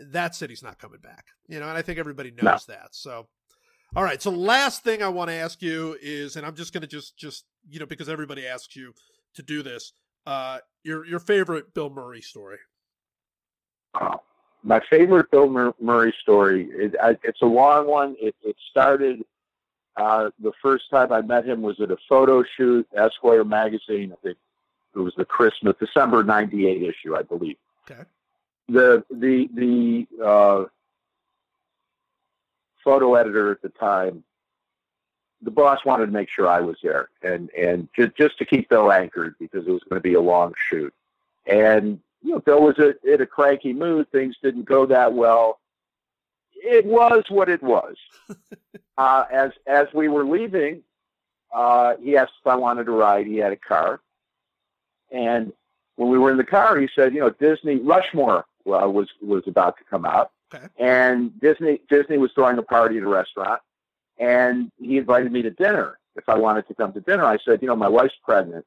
[0.00, 1.26] that city's not coming back.
[1.48, 2.74] You know, and I think everybody knows no.
[2.74, 2.88] that.
[2.92, 3.26] So,
[3.96, 4.20] all right.
[4.20, 7.16] So, last thing I want to ask you is, and I'm just going to just
[7.16, 8.92] just you know because everybody asks you
[9.34, 9.92] to do this.
[10.26, 12.58] Uh, your your favorite Bill Murray story.
[14.00, 14.20] Oh,
[14.62, 15.48] my favorite Bill
[15.80, 16.68] Murray story.
[16.72, 16.94] It,
[17.24, 18.16] it's a long one.
[18.20, 19.24] It, it started.
[19.96, 24.12] Uh, the first time I met him was at a photo shoot, Esquire magazine.
[24.12, 24.38] I think
[24.94, 27.56] it was the Christmas December '98 issue, I believe.
[27.90, 28.02] Okay
[28.68, 30.64] the the the uh,
[32.84, 34.22] photo editor at the time,
[35.42, 38.68] the boss wanted to make sure I was there, and and just just to keep
[38.68, 40.92] Bill anchored because it was going to be a long shoot,
[41.46, 44.10] and you know Bill was a, in a cranky mood.
[44.10, 45.60] Things didn't go that well.
[46.54, 47.96] It was what it was.
[48.98, 50.82] uh, as as we were leaving,
[51.54, 53.26] uh, he asked if I wanted to ride.
[53.26, 54.00] He had a car,
[55.10, 55.52] and
[55.96, 59.42] when we were in the car, he said, "You know, Disney Rushmore uh, was was
[59.46, 60.66] about to come out, okay.
[60.78, 63.60] and Disney Disney was throwing a party at a restaurant,
[64.18, 67.24] and he invited me to dinner if I wanted to come to dinner.
[67.24, 68.66] I said, you know, my wife's pregnant,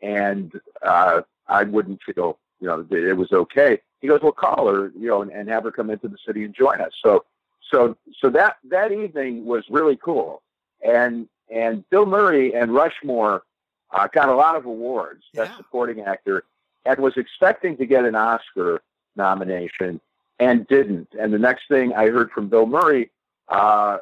[0.00, 3.80] and uh, I wouldn't feel, you know, it was okay.
[4.00, 6.44] He goes, well, call her, you know, and, and have her come into the city
[6.44, 6.92] and join us.
[7.02, 7.24] So,
[7.70, 10.42] so, so that that evening was really cool,
[10.86, 13.42] and and Bill Murray and Rushmore
[13.90, 15.44] uh, got a lot of awards, yeah.
[15.44, 16.44] best supporting actor,
[16.84, 18.82] and was expecting to get an Oscar
[19.16, 20.00] nomination
[20.38, 21.08] and didn't.
[21.18, 23.10] And the next thing I heard from Bill Murray,
[23.48, 23.98] uh,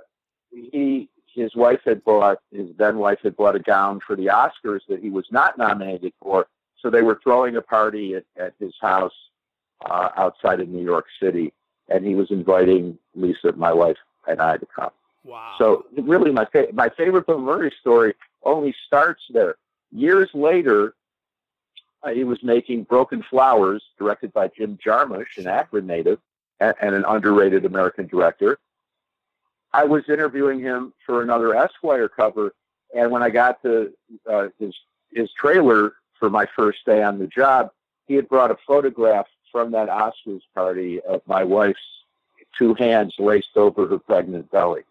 [0.51, 4.81] he his wife had bought his then wife had bought a gown for the Oscars
[4.89, 6.47] that he was not nominated for.
[6.81, 9.15] So they were throwing a party at, at his house
[9.85, 11.53] uh, outside of New York City,
[11.89, 13.97] and he was inviting Lisa, my wife,
[14.27, 14.91] and I to come.
[15.25, 15.55] Wow.
[15.59, 19.57] So really, my fa- my favorite Bill Murray story only starts there.
[19.93, 20.95] Years later,
[22.11, 26.19] he was making Broken Flowers, directed by Jim Jarmusch, an Akron native
[26.61, 28.59] and, and an underrated American director.
[29.73, 32.55] I was interviewing him for another Esquire cover,
[32.95, 33.93] and when I got to
[34.31, 34.75] uh, his
[35.11, 37.71] his trailer for my first day on the job,
[38.07, 41.81] he had brought a photograph from that Oscars party of my wife's
[42.59, 44.83] two hands laced over her pregnant belly.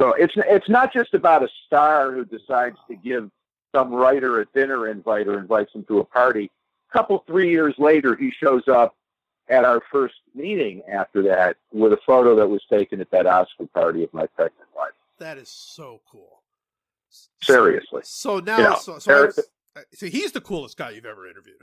[0.00, 3.30] So it's it's not just about a star who decides to give
[3.74, 6.50] some writer a dinner invite or invites him to a party.
[6.90, 8.94] A couple three years later, he shows up
[9.48, 13.66] at our first meeting after that with a photo that was taken at that Oscar
[13.66, 14.90] party of my pregnant wife.
[15.18, 16.42] That is so cool.
[17.42, 18.02] Seriously.
[18.04, 19.40] So now, You know, so, so, there- was-
[19.94, 21.62] so he's the coolest guy you've ever interviewed.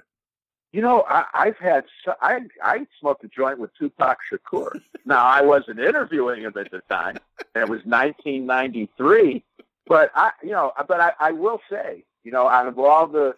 [0.74, 1.86] You know, I, I've had
[2.22, 4.82] I I smoked a joint with Tupac Shakur.
[5.05, 7.18] now I wasn't interviewing him at the time.
[7.55, 9.43] It was 1993,
[9.88, 13.36] but I you know, but I, I will say, you know, out of all the,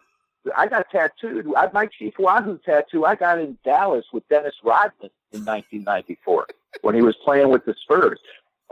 [0.56, 1.48] I got tattooed.
[1.56, 6.48] I, my Chief Wahoo tattoo I got in Dallas with Dennis Rodman in 1994
[6.82, 8.20] when he was playing with the Spurs.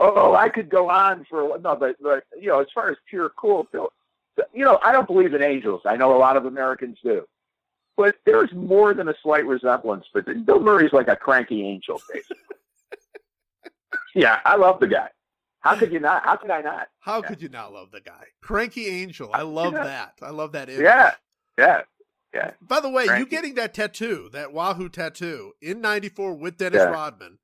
[0.00, 3.30] Oh, I could go on for no, but, but you know, as far as pure
[3.30, 3.66] cool,
[4.52, 5.82] you know, I don't believe in angels.
[5.84, 7.26] I know a lot of Americans do
[7.98, 10.06] but there's more than a slight resemblance.
[10.14, 12.36] But Bill Murray's like a cranky angel, basically.
[14.14, 15.08] yeah, I love the guy.
[15.60, 16.24] How could you not?
[16.24, 16.88] How could I not?
[17.00, 17.28] How Yeah.
[17.28, 18.26] could you not love the guy?
[18.40, 19.30] Cranky Angel.
[19.32, 19.84] I love Yeah.
[19.84, 20.14] that.
[20.22, 20.82] I love that image.
[20.84, 21.14] Yeah,
[21.58, 21.82] yeah,
[22.32, 22.52] yeah.
[22.60, 26.90] By the way, you getting that tattoo, that Wahoo tattoo in '94 with Dennis Yeah.
[26.90, 27.38] Rodman.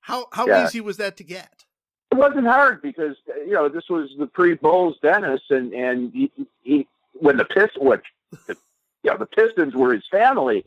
[0.00, 1.64] How how easy was that to get?
[2.10, 6.30] It wasn't hard because uh, you know this was the pre-Bulls Dennis, and and he,
[6.62, 8.04] he when the Pistons, which
[8.48, 8.56] the,
[9.04, 10.64] you know the Pistons were his family,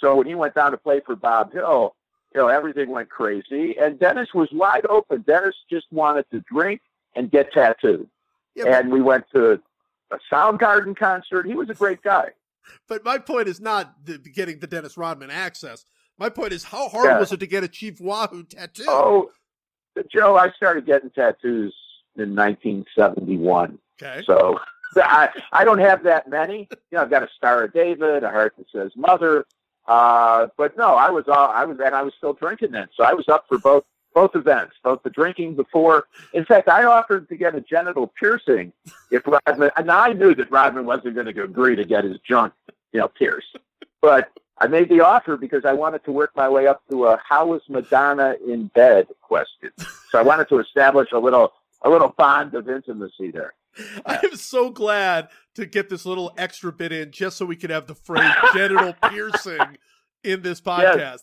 [0.00, 1.94] so when he went down to play for Bob Hill,
[2.34, 5.22] you know everything went crazy, and Dennis was wide open.
[5.26, 6.80] Dennis just wanted to drink
[7.16, 8.08] and get tattooed.
[8.66, 9.60] And we went to
[10.10, 11.46] a Soundgarden concert.
[11.46, 12.30] He was a great guy.
[12.88, 15.84] but my point is not the, getting the Dennis Rodman access.
[16.18, 17.18] My point is how hard Yeah.
[17.20, 18.84] was it to get a Chief Wahoo tattoo?
[18.88, 19.30] Oh,
[20.12, 21.74] Joe, I started getting tattoos
[22.16, 23.78] in 1971.
[24.02, 24.22] okay.
[24.26, 24.58] So
[24.96, 26.68] I, I don't have that many.
[26.70, 29.46] You know, I've got a Star of David, a heart that says mother.
[29.88, 32.88] Uh, but no, I was all, I was, and I was still drinking then.
[32.94, 33.84] So I was up for both,
[34.14, 36.04] both events, both the drinking before.
[36.34, 38.72] In fact, I offered to get a genital piercing
[39.10, 42.52] if Rodman, and I knew that Rodman wasn't going to agree to get his junk,
[42.92, 43.56] you know, pierced.
[44.02, 47.20] But I made the offer because I wanted to work my way up to a
[47.26, 49.70] how is Madonna in bed question.
[50.10, 53.54] So I wanted to establish a little, a little bond of intimacy there.
[54.06, 57.70] I am so glad to get this little extra bit in just so we can
[57.70, 59.78] have the phrase genital piercing
[60.24, 61.20] in this podcast.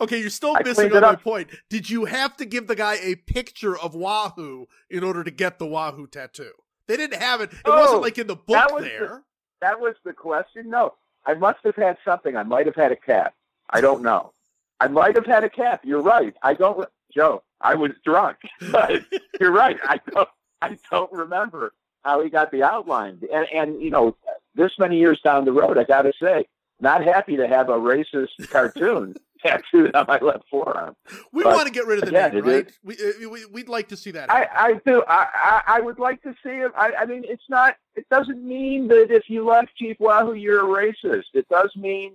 [0.00, 1.48] Okay, you're still I missing on my point.
[1.68, 5.58] Did you have to give the guy a picture of Wahoo in order to get
[5.58, 6.52] the Wahoo tattoo?
[6.88, 7.52] They didn't have it.
[7.52, 9.22] It Oh, wasn't like in the book that was there.
[9.60, 10.70] That was the question.
[10.70, 10.94] No,
[11.26, 12.34] I must have had something.
[12.36, 13.34] I might have had a cat.
[13.68, 14.32] I don't know.
[14.80, 15.80] I might have had a cat.
[15.84, 16.34] You're right.
[16.42, 17.42] I don't, Joe.
[17.60, 18.38] I was drunk,
[18.72, 19.02] but
[19.38, 19.76] you're right.
[19.84, 20.28] I don't.
[20.62, 21.72] I don't remember
[22.04, 23.20] how he got the outline.
[23.32, 24.16] And and you know,
[24.54, 26.46] this many years down the road, I got to say,
[26.80, 30.94] not happy to have a racist cartoon tattooed on my left forearm.
[31.32, 32.72] we but want to get rid of the again, name, right?
[32.82, 34.30] We, uh, we, we'd like to see that.
[34.30, 35.02] I, I do.
[35.08, 36.72] I, I, I would like to see it.
[36.76, 37.76] I, I mean, it's not.
[37.94, 41.24] It doesn't mean that if you love Chief Wahoo, you're a racist.
[41.34, 42.14] It does mean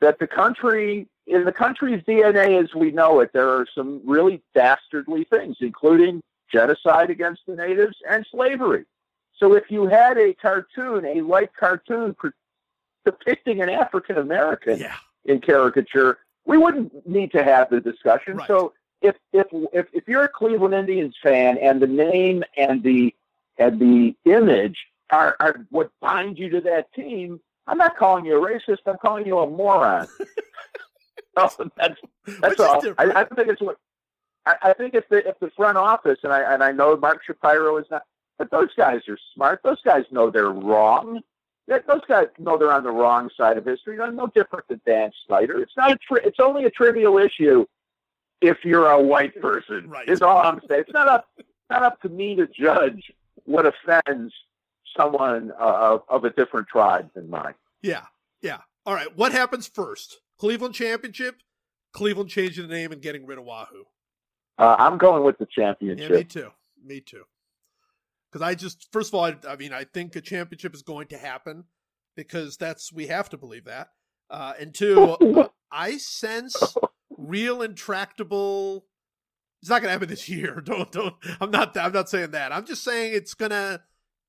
[0.00, 4.42] that the country, in the country's DNA as we know it, there are some really
[4.54, 6.22] dastardly things, including
[6.52, 8.84] genocide against the natives and slavery.
[9.40, 12.14] So if you had a cartoon, a light cartoon
[13.04, 14.96] depicting an African American yeah.
[15.24, 18.36] in caricature, we wouldn't need to have the discussion.
[18.36, 18.46] Right.
[18.46, 23.14] So if, if if if you're a Cleveland Indians fan and the name and the
[23.58, 24.76] and the image
[25.10, 28.78] are, are what bind you to that team, I'm not calling you a racist.
[28.86, 30.06] I'm calling you a moron.
[31.38, 32.00] oh, that's
[32.40, 32.82] that's all.
[32.98, 33.22] I.
[33.22, 33.78] I think it's what
[34.44, 37.22] I, I think if the if the front office and I and I know Mark
[37.24, 38.02] Shapiro is not,
[38.40, 39.60] but those guys are smart.
[39.62, 41.20] Those guys know they're wrong.
[41.68, 43.98] Those guys know they're on the wrong side of history.
[43.98, 45.60] They're no different than Dan Snyder.
[45.60, 47.66] It's not a tri- it's only a trivial issue
[48.40, 49.90] if you're a white person.
[49.90, 50.08] Right.
[50.08, 50.84] Is all I'm saying.
[50.86, 51.28] It's not up
[51.68, 53.12] not up to me to judge
[53.44, 54.32] what offends
[54.96, 57.54] someone uh, of, a different tribe than mine.
[57.82, 58.06] Yeah.
[58.40, 58.60] Yeah.
[58.86, 59.14] All right.
[59.14, 60.20] What happens first?
[60.38, 61.42] Cleveland championship,
[61.92, 63.84] Cleveland changing the name and getting rid of Wahoo.
[64.58, 66.10] Uh, I'm going with the championship.
[66.10, 66.34] Yeah, championship.
[66.34, 66.50] me too.
[66.82, 67.24] Me too.
[68.30, 71.08] Because I just, first of all, I, I mean, I think a championship is going
[71.08, 71.64] to happen
[72.16, 73.88] because that's we have to believe that.
[74.28, 76.76] Uh, and two, uh, I sense
[77.16, 78.84] real intractable
[79.60, 80.60] it's not going to happen this year.
[80.64, 81.14] Don't don't.
[81.40, 81.76] I'm not.
[81.76, 82.52] I'm not saying that.
[82.52, 83.82] I'm just saying it's gonna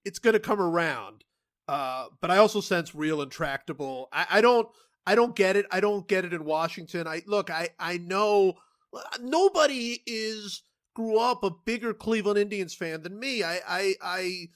[0.04, 1.24] it's gonna come around.
[1.68, 4.10] Uh, but I also sense real intractable.
[4.12, 4.68] I, I don't.
[5.06, 5.66] I don't get it.
[5.72, 7.08] I don't get it in Washington.
[7.08, 7.50] I look.
[7.50, 8.56] I I know
[9.22, 10.64] nobody is
[10.94, 13.44] grew up a bigger Cleveland Indians fan than me.
[13.44, 14.50] I I I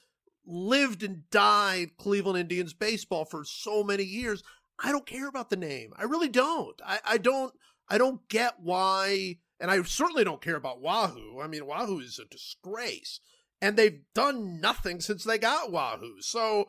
[0.46, 4.44] lived and died Cleveland Indians baseball for so many years.
[4.84, 5.94] I don't care about the name.
[5.98, 6.80] I really don't.
[6.86, 7.54] I, I don't
[7.90, 11.40] I don't get why and I certainly don't care about Wahoo.
[11.42, 13.20] I mean Wahoo is a disgrace.
[13.62, 16.22] And they've done nothing since they got Wahoo.
[16.22, 16.66] So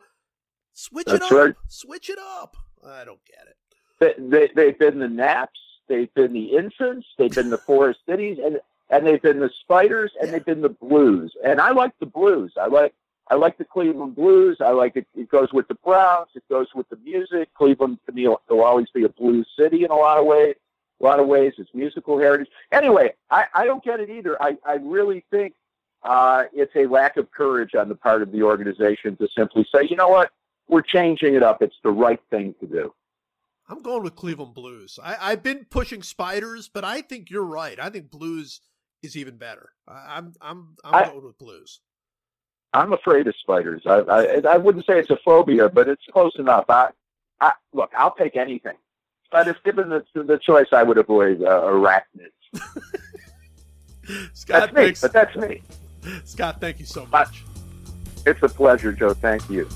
[0.73, 1.31] switch That's it up.
[1.31, 1.55] Right.
[1.67, 2.55] Switch it up.
[2.85, 3.57] I don't get it.
[3.99, 5.59] They, they, have been the Naps,
[5.89, 8.59] they've been the Infants, they've been the Forest Cities, and
[8.89, 10.33] and they've been the Spiders, and yeah.
[10.33, 11.33] they've been the Blues.
[11.43, 12.53] And I like the Blues.
[12.59, 12.93] I like
[13.29, 14.57] I like the Cleveland Blues.
[14.61, 15.05] I like it.
[15.15, 16.29] It goes with the Browns.
[16.35, 17.53] It goes with the music.
[17.53, 20.55] Cleveland to me will always be a blues city in a lot of ways.
[20.99, 22.47] A lot of ways, it's musical heritage.
[22.71, 24.41] Anyway, I, I don't get it either.
[24.41, 25.53] I, I really think
[26.01, 29.87] uh, it's a lack of courage on the part of the organization to simply say,
[29.87, 30.31] you know what,
[30.67, 31.61] we're changing it up.
[31.61, 32.93] It's the right thing to do.
[33.69, 34.97] I'm going with Cleveland Blues.
[35.03, 37.79] I, I've been pushing Spiders, but I think you're right.
[37.79, 38.61] I think Blues
[39.03, 39.69] is even better.
[39.87, 41.79] I'm I'm I'm I, going with Blues.
[42.73, 43.83] I'm afraid of spiders.
[43.85, 46.65] I, I, I wouldn't say it's a phobia, but it's close enough.
[46.69, 46.89] I,
[47.39, 48.75] I look, I'll take anything,
[49.31, 52.31] but if given the, the choice, I would avoid uh, arachnids.
[54.33, 55.61] Scott, that's me, but that's me.
[56.25, 57.43] Scott, thank you so much.
[58.25, 59.13] It's a pleasure, Joe.
[59.13, 59.67] Thank you.